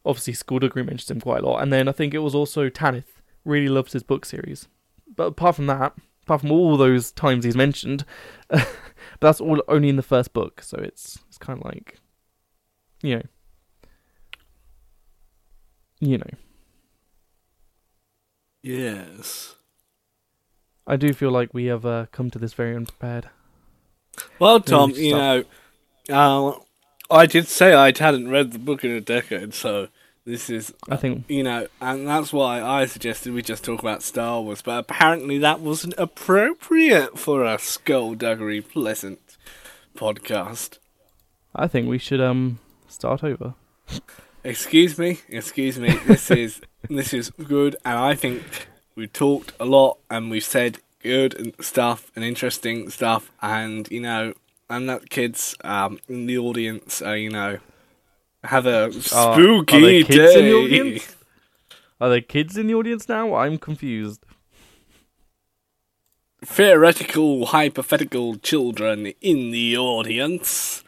obviously 0.04 0.34
Skulduggery 0.34 0.84
mentions 0.86 1.10
him 1.10 1.20
quite 1.20 1.42
a 1.42 1.46
lot. 1.46 1.62
And 1.62 1.72
then 1.72 1.88
I 1.88 1.92
think 1.92 2.14
it 2.14 2.18
was 2.18 2.34
also 2.34 2.68
Tanith 2.68 3.22
really 3.44 3.68
loves 3.68 3.92
his 3.92 4.02
book 4.02 4.24
series. 4.24 4.68
But 5.14 5.24
apart 5.24 5.56
from 5.56 5.66
that, 5.66 5.94
apart 6.22 6.40
from 6.40 6.52
all 6.52 6.76
those 6.76 7.12
times 7.12 7.44
he's 7.44 7.56
mentioned, 7.56 8.04
but 8.48 8.66
that's 9.20 9.40
all 9.40 9.62
only 9.68 9.88
in 9.88 9.96
the 9.96 10.02
first 10.02 10.32
book. 10.32 10.62
So 10.62 10.78
it's 10.78 11.18
it's 11.28 11.38
kind 11.38 11.58
of 11.58 11.64
like, 11.64 11.98
you 13.02 13.16
know, 13.16 13.22
you 16.04 16.18
know. 16.18 16.30
Yes. 18.62 19.54
I 20.86 20.96
do 20.96 21.12
feel 21.12 21.30
like 21.30 21.52
we 21.52 21.66
have 21.66 21.84
uh, 21.86 22.06
come 22.12 22.30
to 22.30 22.38
this 22.38 22.52
very 22.52 22.76
unprepared. 22.76 23.28
Well, 24.38 24.60
Tom, 24.60 24.90
you 24.90 25.14
know, 25.14 25.44
uh, 26.10 26.52
I 27.10 27.26
did 27.26 27.48
say 27.48 27.74
I 27.74 27.86
hadn't 27.86 28.30
read 28.30 28.52
the 28.52 28.58
book 28.58 28.84
in 28.84 28.90
a 28.90 29.00
decade, 29.00 29.54
so 29.54 29.88
this 30.24 30.48
is, 30.48 30.72
I 30.88 30.96
think 30.96 31.24
you 31.28 31.42
know, 31.42 31.66
and 31.80 32.06
that's 32.06 32.32
why 32.32 32.62
I 32.62 32.86
suggested 32.86 33.34
we 33.34 33.42
just 33.42 33.64
talk 33.64 33.80
about 33.80 34.02
Star 34.02 34.40
Wars, 34.40 34.62
but 34.62 34.78
apparently 34.78 35.38
that 35.38 35.60
wasn't 35.60 35.94
appropriate 35.98 37.18
for 37.18 37.44
a 37.44 37.56
skulduggery 37.56 38.66
pleasant 38.66 39.36
podcast. 39.96 40.78
I 41.54 41.66
think 41.66 41.88
we 41.88 41.98
should 41.98 42.20
um 42.20 42.58
start 42.88 43.22
over. 43.22 43.54
Excuse 44.44 44.98
me, 44.98 45.20
excuse 45.30 45.78
me. 45.78 45.94
This 46.06 46.30
is 46.30 46.60
this 46.90 47.14
is 47.14 47.30
good, 47.30 47.76
and 47.82 47.96
I 47.96 48.14
think 48.14 48.68
we 48.94 49.06
talked 49.06 49.52
a 49.58 49.64
lot, 49.64 49.96
and 50.10 50.30
we've 50.30 50.44
said 50.44 50.80
good 51.02 51.32
and 51.34 51.54
stuff 51.64 52.12
and 52.14 52.22
interesting 52.22 52.90
stuff, 52.90 53.32
and 53.40 53.90
you 53.90 54.00
know, 54.00 54.34
and 54.68 54.86
that 54.90 55.08
kids 55.08 55.56
um 55.64 55.98
in 56.08 56.26
the 56.26 56.36
audience, 56.36 57.00
uh, 57.00 57.12
you 57.12 57.30
know, 57.30 57.58
have 58.44 58.66
a 58.66 58.88
are 58.88 58.92
spooky 58.92 60.04
kids 60.04 60.34
day. 60.34 60.38
in 60.38 60.44
the 60.44 60.54
audience? 60.54 61.16
Are 61.98 62.10
there 62.10 62.20
kids 62.20 62.58
in 62.58 62.66
the 62.66 62.74
audience 62.74 63.08
now? 63.08 63.34
I'm 63.36 63.56
confused. 63.56 64.26
Theoretical, 66.44 67.46
hypothetical 67.46 68.36
children 68.36 69.06
in 69.22 69.52
the 69.52 69.78
audience. 69.78 70.83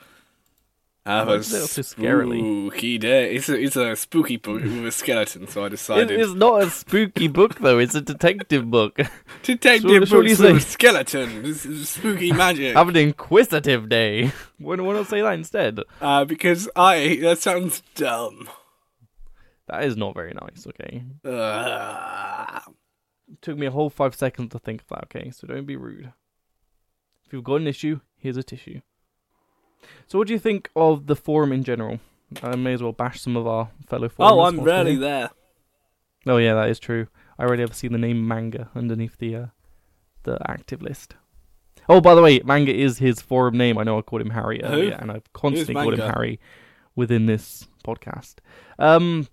Have 1.06 1.28
a 1.28 1.34
it's 1.34 1.50
a 1.50 1.52
little 1.52 1.68
too 1.68 1.82
scarily. 1.82 2.68
spooky 2.70 2.98
day. 2.98 3.36
It's 3.36 3.48
a, 3.48 3.54
it's 3.56 3.76
a 3.76 3.94
spooky 3.94 4.38
book 4.38 4.60
with 4.62 4.86
a 4.86 4.90
skeleton, 4.90 5.46
so 5.46 5.64
I 5.64 5.68
decided. 5.68 6.10
It 6.10 6.18
is 6.18 6.34
not 6.34 6.64
a 6.64 6.70
spooky 6.70 7.28
book 7.28 7.60
though. 7.60 7.78
It's 7.78 7.94
a 7.94 8.00
detective 8.00 8.68
book. 8.70 8.98
Detective 9.44 10.08
So 10.08 10.16
what 10.16 10.24
do 10.26 10.30
you 10.30 10.36
books 10.36 10.40
with 10.40 10.56
a 10.56 10.60
skeleton. 10.60 11.42
This 11.44 11.64
is 11.64 11.88
spooky 11.90 12.32
magic. 12.44 12.74
Have 12.74 12.88
an 12.88 12.96
inquisitive 12.96 13.88
day. 13.88 14.32
Why 14.58 14.74
don't 14.74 14.92
not 14.92 15.06
say 15.06 15.20
that 15.22 15.34
instead? 15.34 15.78
Uh, 16.00 16.24
because 16.24 16.68
I 16.74 17.18
that 17.22 17.38
sounds 17.38 17.82
dumb. 17.94 18.48
That 19.68 19.84
is 19.84 19.96
not 19.96 20.14
very 20.14 20.32
nice. 20.32 20.66
Okay, 20.66 21.04
Uh, 21.24 22.60
took 23.42 23.56
me 23.56 23.66
a 23.66 23.70
whole 23.70 23.90
five 23.90 24.14
seconds 24.16 24.50
to 24.52 24.58
think 24.58 24.82
of 24.82 24.88
that. 24.88 25.04
Okay, 25.04 25.30
so 25.30 25.46
don't 25.46 25.66
be 25.66 25.76
rude. 25.76 26.12
If 27.24 27.32
you've 27.32 27.44
got 27.44 27.60
an 27.60 27.66
issue, 27.68 28.00
here's 28.18 28.36
a 28.36 28.42
tissue. 28.42 28.80
So, 30.06 30.18
what 30.18 30.28
do 30.28 30.34
you 30.34 30.38
think 30.38 30.70
of 30.76 31.06
the 31.06 31.16
forum 31.16 31.52
in 31.52 31.64
general? 31.64 32.00
I 32.42 32.56
may 32.56 32.72
as 32.72 32.82
well 32.82 32.92
bash 32.92 33.20
some 33.20 33.36
of 33.36 33.46
our 33.46 33.70
fellow 33.86 34.08
forums. 34.08 34.32
oh, 34.32 34.40
I'm 34.40 34.60
rarely 34.60 34.96
there. 34.96 35.30
Oh 36.26 36.38
yeah, 36.38 36.54
that 36.54 36.68
is 36.68 36.78
true. 36.78 37.06
I 37.38 37.44
already 37.44 37.62
have 37.62 37.74
seen 37.74 37.92
the 37.92 37.98
name 37.98 38.26
Manga 38.26 38.68
underneath 38.74 39.18
the 39.18 39.36
uh, 39.36 39.46
the 40.24 40.38
active 40.50 40.82
list. 40.82 41.14
Oh, 41.88 42.00
by 42.00 42.14
the 42.14 42.22
way, 42.22 42.40
Manga 42.44 42.74
is 42.74 42.98
his 42.98 43.20
forum 43.20 43.56
name. 43.56 43.78
I 43.78 43.84
know 43.84 43.98
I 43.98 44.02
called 44.02 44.22
him 44.22 44.30
Harry 44.30 44.60
Who? 44.60 44.66
earlier, 44.66 44.96
and 44.98 45.12
I've 45.12 45.32
constantly 45.32 45.74
called 45.74 45.94
him 45.94 46.00
Harry 46.00 46.40
within 46.96 47.26
this 47.26 47.68
podcast. 47.86 48.36
Um, 48.78 49.28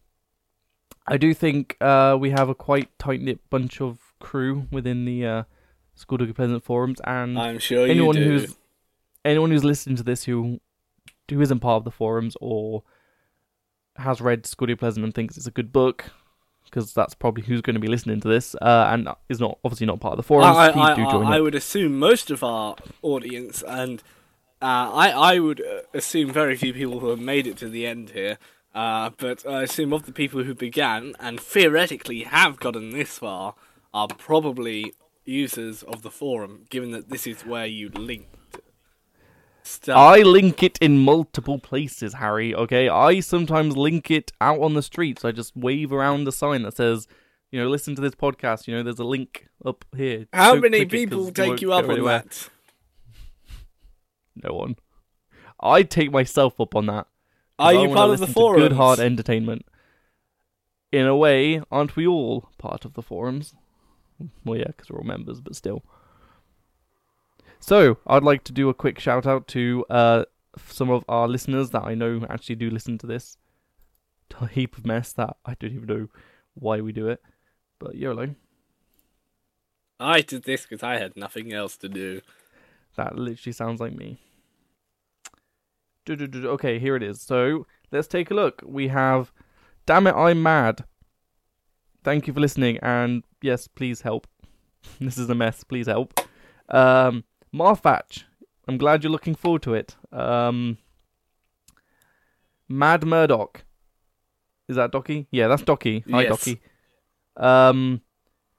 I 1.07 1.17
do 1.17 1.33
think 1.33 1.77
uh, 1.81 2.15
we 2.19 2.29
have 2.29 2.49
a 2.49 2.55
quite 2.55 2.97
tight 2.99 3.21
knit 3.21 3.39
bunch 3.49 3.81
of 3.81 4.13
crew 4.19 4.67
within 4.71 5.05
the 5.05 5.25
uh, 5.25 5.43
Skulduggery 5.97 6.35
Pleasant 6.35 6.63
forums, 6.63 7.01
and 7.05 7.39
I'm 7.39 7.57
sure 7.59 7.87
anyone 7.87 8.15
who's 8.15 8.55
anyone 9.25 9.51
who's 9.51 9.63
listening 9.63 9.95
to 9.97 10.03
this 10.03 10.23
who 10.23 10.59
who 11.29 11.41
isn't 11.41 11.59
part 11.59 11.77
of 11.77 11.83
the 11.83 11.91
forums 11.91 12.35
or 12.41 12.83
has 13.95 14.21
read 14.21 14.43
Skulduggery 14.43 14.77
Pleasant 14.77 15.03
and 15.03 15.13
thinks 15.13 15.37
it's 15.37 15.47
a 15.47 15.51
good 15.51 15.71
book, 15.71 16.05
because 16.65 16.93
that's 16.93 17.13
probably 17.13 17.43
who's 17.43 17.61
going 17.61 17.75
to 17.75 17.79
be 17.79 17.87
listening 17.87 18.19
to 18.21 18.27
this, 18.27 18.55
uh, 18.61 18.87
and 18.89 19.07
is 19.29 19.39
not 19.39 19.59
obviously 19.63 19.87
not 19.87 19.99
part 19.99 20.13
of 20.13 20.17
the 20.17 20.23
forums. 20.23 20.57
I, 20.57 20.71
please 20.71 20.81
I, 20.81 20.95
do 20.95 21.05
I, 21.05 21.11
join 21.11 21.25
I 21.25 21.39
would 21.39 21.55
assume 21.55 21.99
most 21.99 22.31
of 22.31 22.43
our 22.43 22.75
audience, 23.01 23.63
and 23.67 24.01
uh, 24.61 24.91
I, 24.93 25.11
I 25.11 25.39
would 25.39 25.61
uh, 25.61 25.81
assume 25.93 26.31
very 26.31 26.55
few 26.55 26.73
people 26.73 26.99
who 26.99 27.09
have 27.09 27.19
made 27.19 27.47
it 27.47 27.57
to 27.57 27.69
the 27.69 27.85
end 27.85 28.11
here. 28.11 28.37
Uh, 28.73 29.11
but 29.17 29.47
I 29.47 29.61
assume 29.61 29.93
of 29.93 30.07
the 30.07 30.11
people 30.11 30.43
who 30.43 30.55
began 30.55 31.13
and 31.19 31.39
theoretically 31.39 32.23
have 32.23 32.59
gotten 32.59 32.89
this 32.89 33.19
far 33.19 33.53
are 33.93 34.07
probably 34.07 34.95
users 35.25 35.83
of 35.83 36.01
the 36.01 36.09
forum, 36.09 36.65
given 36.71 36.89
that 36.89 37.09
this 37.09 37.27
is 37.27 37.45
where 37.45 37.67
you 37.67 37.89
linked 37.89 38.35
stuff. 39.65 39.97
I 39.97 40.21
link 40.21 40.63
it 40.63 40.77
in 40.79 40.99
multiple 40.99 41.59
places, 41.59 42.13
Harry. 42.13 42.53
Okay, 42.53 42.89
I 42.89 43.19
sometimes 43.19 43.77
link 43.77 44.11
it 44.11 44.31
out 44.41 44.59
on 44.61 44.73
the 44.73 44.81
streets. 44.81 45.23
I 45.25 45.31
just 45.31 45.55
wave 45.55 45.91
around 45.91 46.23
the 46.23 46.31
sign 46.31 46.63
that 46.63 46.75
says, 46.75 47.07
you 47.51 47.59
know, 47.59 47.69
listen 47.69 47.95
to 47.95 48.01
this 48.01 48.15
podcast. 48.15 48.67
You 48.67 48.75
know, 48.75 48.83
there's 48.83 48.99
a 48.99 49.03
link 49.03 49.47
up 49.65 49.85
here. 49.95 50.27
How 50.33 50.53
Don't 50.53 50.61
many 50.61 50.77
click 50.77 50.81
it 50.81 50.89
'cause 50.89 50.99
people 50.99 51.27
it 51.27 51.35
take 51.35 51.61
you 51.61 51.73
up 51.73 51.87
on 51.87 52.03
that? 52.05 52.49
No 54.35 54.53
one. 54.53 54.75
I 55.59 55.83
take 55.83 56.11
myself 56.11 56.59
up 56.59 56.75
on 56.75 56.87
that. 56.87 57.07
Are 57.59 57.73
you 57.73 57.93
part 57.93 58.11
of 58.11 58.19
the 58.19 58.27
to 58.27 58.53
Good 58.55 58.73
hard 58.73 58.99
entertainment. 58.99 59.65
In 60.91 61.05
a 61.05 61.15
way, 61.15 61.61
aren't 61.71 61.95
we 61.95 62.05
all 62.05 62.49
part 62.57 62.85
of 62.85 62.93
the 62.93 63.01
forums? 63.01 63.55
Well, 64.43 64.59
yeah, 64.59 64.67
because 64.67 64.89
we're 64.89 64.99
all 64.99 65.05
members, 65.05 65.41
but 65.41 65.55
still. 65.55 65.83
So, 67.63 67.97
I'd 68.05 68.23
like 68.23 68.43
to 68.43 68.51
do 68.51 68.67
a 68.67 68.73
quick 68.73 68.99
shout 68.99 69.25
out 69.25 69.47
to 69.47 69.85
uh, 69.89 70.25
some 70.67 70.89
of 70.89 71.05
our 71.07 71.29
listeners 71.29 71.69
that 71.69 71.85
I 71.85 71.95
know 71.95 72.27
actually 72.29 72.55
do 72.55 72.69
listen 72.69 72.97
to 72.97 73.07
this. 73.07 73.37
A 74.41 74.47
heap 74.47 74.77
of 74.77 74.85
mess 74.85 75.13
that 75.13 75.37
I 75.45 75.55
don't 75.57 75.71
even 75.71 75.87
know 75.87 76.07
why 76.55 76.81
we 76.81 76.91
do 76.91 77.07
it, 77.07 77.21
but 77.79 77.95
YOLO. 77.95 78.35
I 79.97 80.19
did 80.19 80.43
this 80.43 80.63
because 80.63 80.83
I 80.83 80.97
had 80.97 81.15
nothing 81.15 81.53
else 81.53 81.77
to 81.77 81.87
do. 81.87 82.19
That 82.97 83.17
literally 83.17 83.53
sounds 83.53 83.79
like 83.79 83.95
me. 83.95 84.17
Okay, 86.09 86.79
here 86.79 86.97
it 86.97 87.03
is. 87.03 87.21
So 87.21 87.65
let's 87.93 88.09
take 88.09 88.29
a 88.29 88.33
look. 88.33 88.61
We 88.65 88.89
have 88.89 89.31
Damn 89.85 90.07
it, 90.07 90.15
I'm 90.15 90.43
mad. 90.43 90.83
Thank 92.03 92.27
you 92.27 92.33
for 92.33 92.41
listening, 92.41 92.77
and 92.81 93.23
yes, 93.41 93.69
please 93.69 94.01
help. 94.01 94.27
this 94.99 95.17
is 95.17 95.29
a 95.29 95.35
mess. 95.35 95.63
Please 95.63 95.87
help. 95.87 96.19
Um, 96.67 97.23
Marfatch, 97.53 98.23
I'm 98.67 98.77
glad 98.77 99.03
you're 99.03 99.11
looking 99.11 99.35
forward 99.35 99.61
to 99.63 99.73
it. 99.73 99.95
Um, 100.11 100.77
Mad 102.67 103.05
Murdoch, 103.05 103.63
is 104.67 104.75
that 104.75 104.91
Docky? 104.91 105.27
Yeah, 105.31 105.47
that's 105.47 105.61
Docky. 105.63 106.03
Hi, 106.09 106.23
Yes. 106.23 106.31
Docky. 106.31 106.59
Um, 107.37 108.01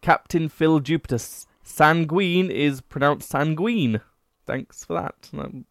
Captain 0.03 0.49
Phil 0.49 0.81
Jupiter. 0.81 1.19
Sanguine 1.63 2.51
is 2.51 2.81
pronounced 2.83 3.31
sanguine. 3.31 4.01
Thanks 4.47 4.85
for 4.85 4.95
that. 4.95 5.31
Um, 5.37 5.65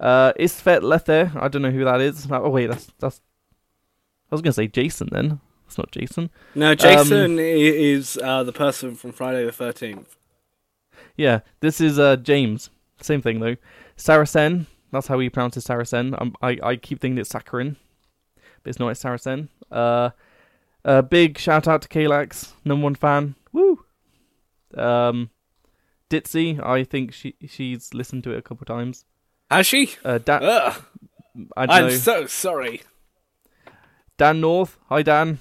Uh, 0.00 0.32
Isfet 0.38 0.82
Lether. 0.82 1.32
I 1.36 1.48
don't 1.48 1.62
know 1.62 1.70
who 1.70 1.84
that 1.84 2.00
is. 2.00 2.28
Oh 2.30 2.48
wait, 2.50 2.66
that's 2.68 2.88
that's. 2.98 3.20
I 4.30 4.34
was 4.34 4.42
gonna 4.42 4.52
say 4.52 4.68
Jason 4.68 5.08
then. 5.10 5.40
It's 5.66 5.76
not 5.78 5.90
Jason. 5.90 6.30
No, 6.54 6.74
Jason 6.74 7.38
i 7.38 7.42
is 7.42 8.18
uh, 8.22 8.42
the 8.44 8.52
person 8.52 8.94
from 8.94 9.12
Friday 9.12 9.44
the 9.44 9.52
Thirteenth. 9.52 10.16
Yeah, 11.16 11.40
this 11.60 11.80
is 11.80 11.98
uh 11.98 12.16
James. 12.16 12.70
Same 13.00 13.22
thing 13.22 13.40
though. 13.40 13.56
Saracen. 13.96 14.66
That's 14.90 15.06
how 15.06 15.18
he 15.18 15.28
pronounces 15.28 15.64
Saracen. 15.64 16.14
Um, 16.18 16.34
I 16.40 16.58
I 16.62 16.76
keep 16.76 17.00
thinking 17.00 17.18
it's 17.18 17.32
Saccharin, 17.32 17.76
but 18.62 18.70
it's 18.70 18.78
not. 18.78 18.88
It's 18.88 19.00
Saracen. 19.00 19.48
Uh, 19.70 20.10
uh, 20.84 21.02
big 21.02 21.38
shout 21.38 21.68
out 21.68 21.82
to 21.82 21.88
Kalax, 21.88 22.52
number 22.64 22.84
one 22.84 22.94
fan. 22.94 23.34
Woo. 23.52 23.84
Um, 24.74 25.30
Ditzy. 26.10 26.58
I 26.64 26.84
think 26.84 27.12
she 27.12 27.34
she's 27.46 27.92
listened 27.92 28.24
to 28.24 28.32
it 28.32 28.38
a 28.38 28.42
couple 28.42 28.64
times. 28.64 29.04
Has 29.50 29.66
she? 29.66 29.96
Uh, 30.04 30.18
Dan. 30.18 30.42
Ugh, 30.42 30.82
I 31.56 31.64
I'm 31.64 31.84
know. 31.84 31.90
so 31.90 32.26
sorry. 32.26 32.82
Dan 34.16 34.40
North. 34.40 34.78
Hi 34.88 35.02
Dan. 35.02 35.38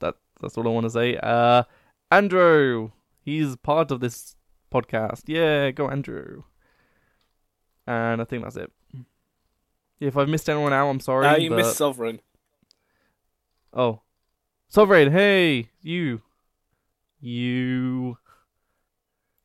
That 0.00 0.14
that's 0.40 0.56
all 0.56 0.66
I 0.66 0.70
want 0.70 0.84
to 0.84 0.90
say. 0.90 1.16
Uh, 1.16 1.64
Andrew. 2.10 2.90
He's 3.20 3.56
part 3.56 3.90
of 3.90 4.00
this 4.00 4.36
podcast. 4.72 5.22
Yeah, 5.26 5.70
go 5.70 5.88
Andrew. 5.88 6.44
And 7.86 8.20
I 8.20 8.24
think 8.24 8.42
that's 8.42 8.56
it. 8.56 8.70
If 10.00 10.16
I've 10.16 10.28
missed 10.28 10.48
anyone 10.48 10.72
out, 10.72 10.88
I'm 10.88 11.00
sorry. 11.00 11.26
Uh, 11.26 11.36
you 11.36 11.50
but... 11.50 11.56
missed 11.56 11.76
Sovereign. 11.76 12.20
Oh, 13.72 14.02
Sovereign. 14.68 15.12
Hey, 15.12 15.70
you. 15.82 16.22
You. 17.20 18.18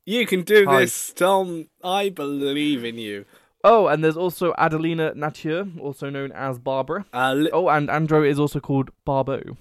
You 0.06 0.26
can 0.26 0.42
do 0.42 0.66
Hi. 0.66 0.82
this, 0.82 1.14
Tom. 1.14 1.70
I 1.84 2.10
believe 2.10 2.84
in 2.84 2.98
you. 2.98 3.26
Oh, 3.64 3.88
and 3.88 4.04
there's 4.04 4.18
also 4.18 4.54
Adelina 4.58 5.14
Nature, 5.16 5.66
also 5.80 6.10
known 6.10 6.34
as 6.34 6.60
Barbara. 6.60 7.06
Uh, 7.14 7.34
li- 7.34 7.50
Oh, 7.54 7.70
and 7.70 7.88
Andro 7.88 8.28
is 8.28 8.38
also 8.38 8.60
called 8.60 8.90
Barbo. 9.06 9.58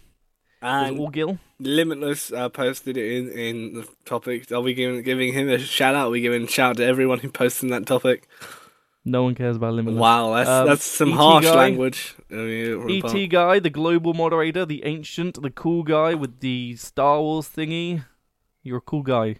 And 0.62 0.98
all 0.98 1.08
Gil? 1.08 1.38
Limitless 1.58 2.32
uh, 2.32 2.48
posted 2.48 2.96
it 2.96 3.12
in, 3.12 3.28
in 3.30 3.74
the 3.74 3.88
topic. 4.04 4.50
Are 4.52 4.60
we 4.60 4.74
giving, 4.74 5.02
giving 5.02 5.32
him 5.32 5.48
a 5.48 5.58
shout 5.58 5.94
out? 5.94 6.08
Are 6.08 6.10
we 6.10 6.20
giving 6.20 6.44
a 6.44 6.46
shout 6.46 6.70
out 6.70 6.76
to 6.78 6.84
everyone 6.84 7.18
who 7.18 7.28
posted 7.30 7.64
in 7.64 7.70
that 7.70 7.86
topic? 7.86 8.28
No 9.04 9.24
one 9.24 9.34
cares 9.34 9.56
about 9.56 9.74
Limitless. 9.74 10.00
Wow, 10.00 10.34
that's 10.34 10.48
Um, 10.48 10.66
that's 10.68 10.84
some 10.84 11.10
ET 11.10 11.16
harsh 11.16 11.44
guy? 11.44 11.54
language. 11.56 12.14
I 12.30 12.34
mean, 12.34 12.90
ET 12.90 13.04
apart- 13.04 13.30
guy, 13.30 13.58
the 13.58 13.70
global 13.70 14.14
moderator, 14.14 14.64
the 14.64 14.84
ancient, 14.84 15.42
the 15.42 15.50
cool 15.50 15.82
guy 15.82 16.14
with 16.14 16.38
the 16.38 16.76
Star 16.76 17.20
Wars 17.20 17.48
thingy. 17.48 18.04
You're 18.62 18.78
a 18.78 18.80
cool 18.82 19.02
guy. 19.02 19.36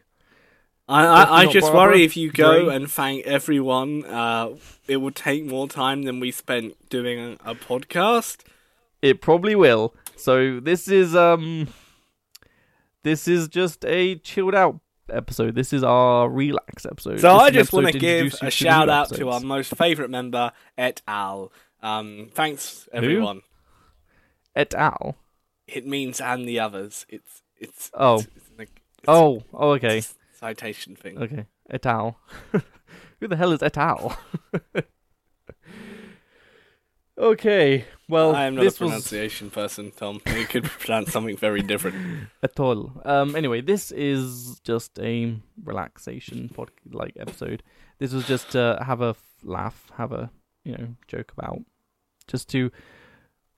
I, 0.89 1.07
I, 1.07 1.37
I 1.43 1.47
just 1.47 1.73
Barbara. 1.73 1.81
worry 1.93 2.05
if 2.05 2.17
you 2.17 2.33
go 2.33 2.69
and 2.69 2.91
thank 2.91 3.25
everyone, 3.25 4.05
uh, 4.05 4.57
it 4.89 4.97
would 4.97 5.15
take 5.15 5.45
more 5.47 5.69
time 5.69 6.03
than 6.03 6.19
we 6.19 6.33
spent 6.33 6.75
doing 6.91 7.39
a, 7.45 7.53
a 7.53 7.55
podcast. 7.55 8.39
It 9.01 9.21
probably 9.21 9.55
will. 9.55 9.95
So 10.17 10.61
this 10.61 10.89
is 10.89 11.15
um 11.17 11.69
this 13.03 13.27
is 13.27 13.49
just 13.49 13.85
a 13.85 14.17
chilled 14.17 14.55
out 14.55 14.79
episode. 15.11 15.55
This 15.55 15.73
is 15.73 15.83
our 15.83 16.29
relax 16.29 16.87
episode. 16.87 17.21
So 17.21 17.35
This 17.35 17.43
I 17.43 17.51
just 17.51 17.73
want 17.73 17.89
to 17.89 17.99
give 17.99 18.35
a 18.43 18.51
shout 18.51 18.89
out 18.89 19.13
to 19.15 19.29
our 19.31 19.41
most 19.41 19.75
favourite 19.77 20.11
member, 20.11 20.53
et 20.79 21.03
al. 21.09 21.53
Um, 21.83 22.29
thanks 22.33 22.89
everyone. 22.93 23.43
et 24.55 24.75
al. 24.75 25.17
It 25.67 25.87
means 25.87 26.21
and 26.21 26.47
the 26.49 26.61
others. 26.61 27.07
It's 27.09 27.43
it's 27.59 27.91
Oh. 27.95 28.17
it's, 28.17 28.27
it's 28.37 28.51
like, 28.59 28.71
it's 28.99 29.09
Oh, 29.09 29.43
oh 29.53 29.71
okay. 29.73 30.03
citation 30.39 30.95
thing. 30.97 31.19
Okay. 31.19 31.47
Et 31.71 31.85
al. 31.87 32.19
Who 33.21 33.29
the 33.29 33.37
hell 33.37 33.53
is 33.53 33.63
et 33.63 33.77
al? 33.79 34.17
okay. 37.19 37.85
Well, 38.09 38.35
I 38.35 38.45
am 38.45 38.55
not 38.55 38.63
this 38.63 38.81
a 38.81 38.85
was 38.85 38.91
pronunciation 38.91 39.51
person, 39.51 39.93
Tom. 39.97 40.21
We 40.27 40.45
could 40.45 40.65
pronounce 40.81 41.13
something 41.13 41.37
very 41.37 41.63
different. 41.63 42.29
at 42.43 42.59
all. 42.59 42.93
Um. 43.05 43.37
Anyway, 43.37 43.61
this 43.61 43.91
is 43.91 44.61
just 44.65 44.99
a 44.99 45.37
relaxation 45.65 46.49
pod 46.49 46.71
like 46.91 47.17
episode. 47.19 47.63
This 47.99 48.13
was 48.13 48.27
just 48.27 48.51
to 48.53 48.83
have 48.85 49.01
a 49.01 49.11
f- 49.11 49.23
laugh, 49.43 49.91
have 49.97 50.13
a 50.13 50.31
you 50.65 50.73
know 50.73 50.89
joke 51.09 51.33
about, 51.37 51.61
just 52.27 52.49
to 52.51 52.71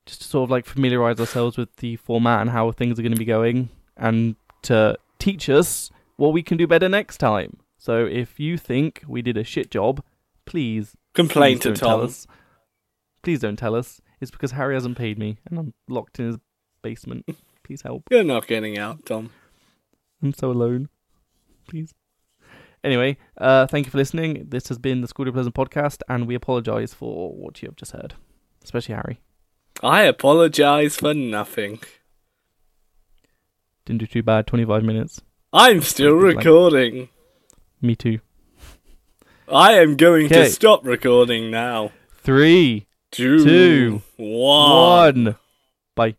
just 0.07 0.23
to 0.23 0.29
sort 0.29 0.45
of 0.45 0.51
like 0.51 0.67
familiarize 0.67 1.19
ourselves 1.19 1.57
with 1.57 1.75
the 1.77 1.97
format 1.97 2.41
and 2.43 2.51
how 2.51 2.71
things 2.71 2.99
are 2.99 3.03
going 3.03 3.13
to 3.13 3.19
be 3.19 3.25
going, 3.25 3.71
and 3.97 4.37
to 4.63 4.97
teach 5.19 5.49
us 5.49 5.91
what 6.17 6.33
we 6.33 6.43
can 6.43 6.57
do 6.57 6.67
better 6.67 6.89
next 6.89 7.19
time. 7.19 7.59
So 7.79 8.07
if 8.07 8.41
you 8.41 8.57
think 8.57 9.03
we 9.07 9.21
did 9.21 9.37
a 9.37 9.45
shit 9.45 9.71
job, 9.71 10.03
please 10.47 10.97
Complain 11.15 11.59
please 11.59 11.75
to 11.75 11.81
Tom. 11.81 12.15
Please 13.25 13.41
don't 13.41 13.57
tell 13.57 13.75
us. 13.75 14.01
It's 14.21 14.31
because 14.31 14.53
Harry 14.53 14.75
hasn't 14.75 14.97
paid 14.99 15.19
me 15.19 15.39
and 15.47 15.59
I'm 15.59 15.75
locked 15.89 16.19
in 16.21 16.27
his 16.27 16.37
basement. 16.83 17.27
Please 17.65 17.83
help. 17.83 18.05
You're 18.11 18.23
not 18.25 18.47
getting 18.47 18.79
out, 18.79 19.05
Tom. 19.07 19.31
I'm 20.23 20.33
so 20.35 20.51
alone. 20.51 20.89
Please. 21.69 21.93
Anyway, 22.85 23.17
uh, 23.39 23.67
thank 23.67 23.87
you 23.87 23.91
for 23.91 23.97
listening. 23.97 24.45
This 24.51 24.69
has 24.69 24.77
been 24.79 25.01
the 25.01 25.09
Skulduggery 25.09 25.33
Pleasant 25.33 25.55
podcast, 25.55 26.03
and 26.09 26.27
we 26.29 26.35
apologise 26.35 26.93
for 26.93 27.33
what 27.35 27.63
you 27.63 27.69
have 27.69 27.77
just 27.77 27.93
heard, 27.93 28.13
especially 28.63 28.95
Harry. 28.95 29.21
I 29.83 30.03
apologise 30.03 30.97
for 30.97 31.15
nothing. 31.15 31.81
Didn't 33.87 34.01
do 34.01 34.07
too 34.07 34.23
bad. 34.23 34.47
Twenty-five 34.47 34.85
minutes. 34.85 35.23
I'm 35.53 35.81
still 35.81 36.15
recording. 36.15 37.09
Me 37.81 37.97
too. 37.97 38.21
I 39.51 39.73
am 39.75 39.97
going 39.97 40.27
Okay. 40.27 40.45
to 40.45 40.51
stop 40.51 40.85
recording 40.85 41.51
now. 41.51 41.93
Three, 42.23 42.87
Two, 43.15 43.45
Two, 43.45 44.03
one. 44.17 45.25
one. 45.25 45.37
Bye. 45.95 46.17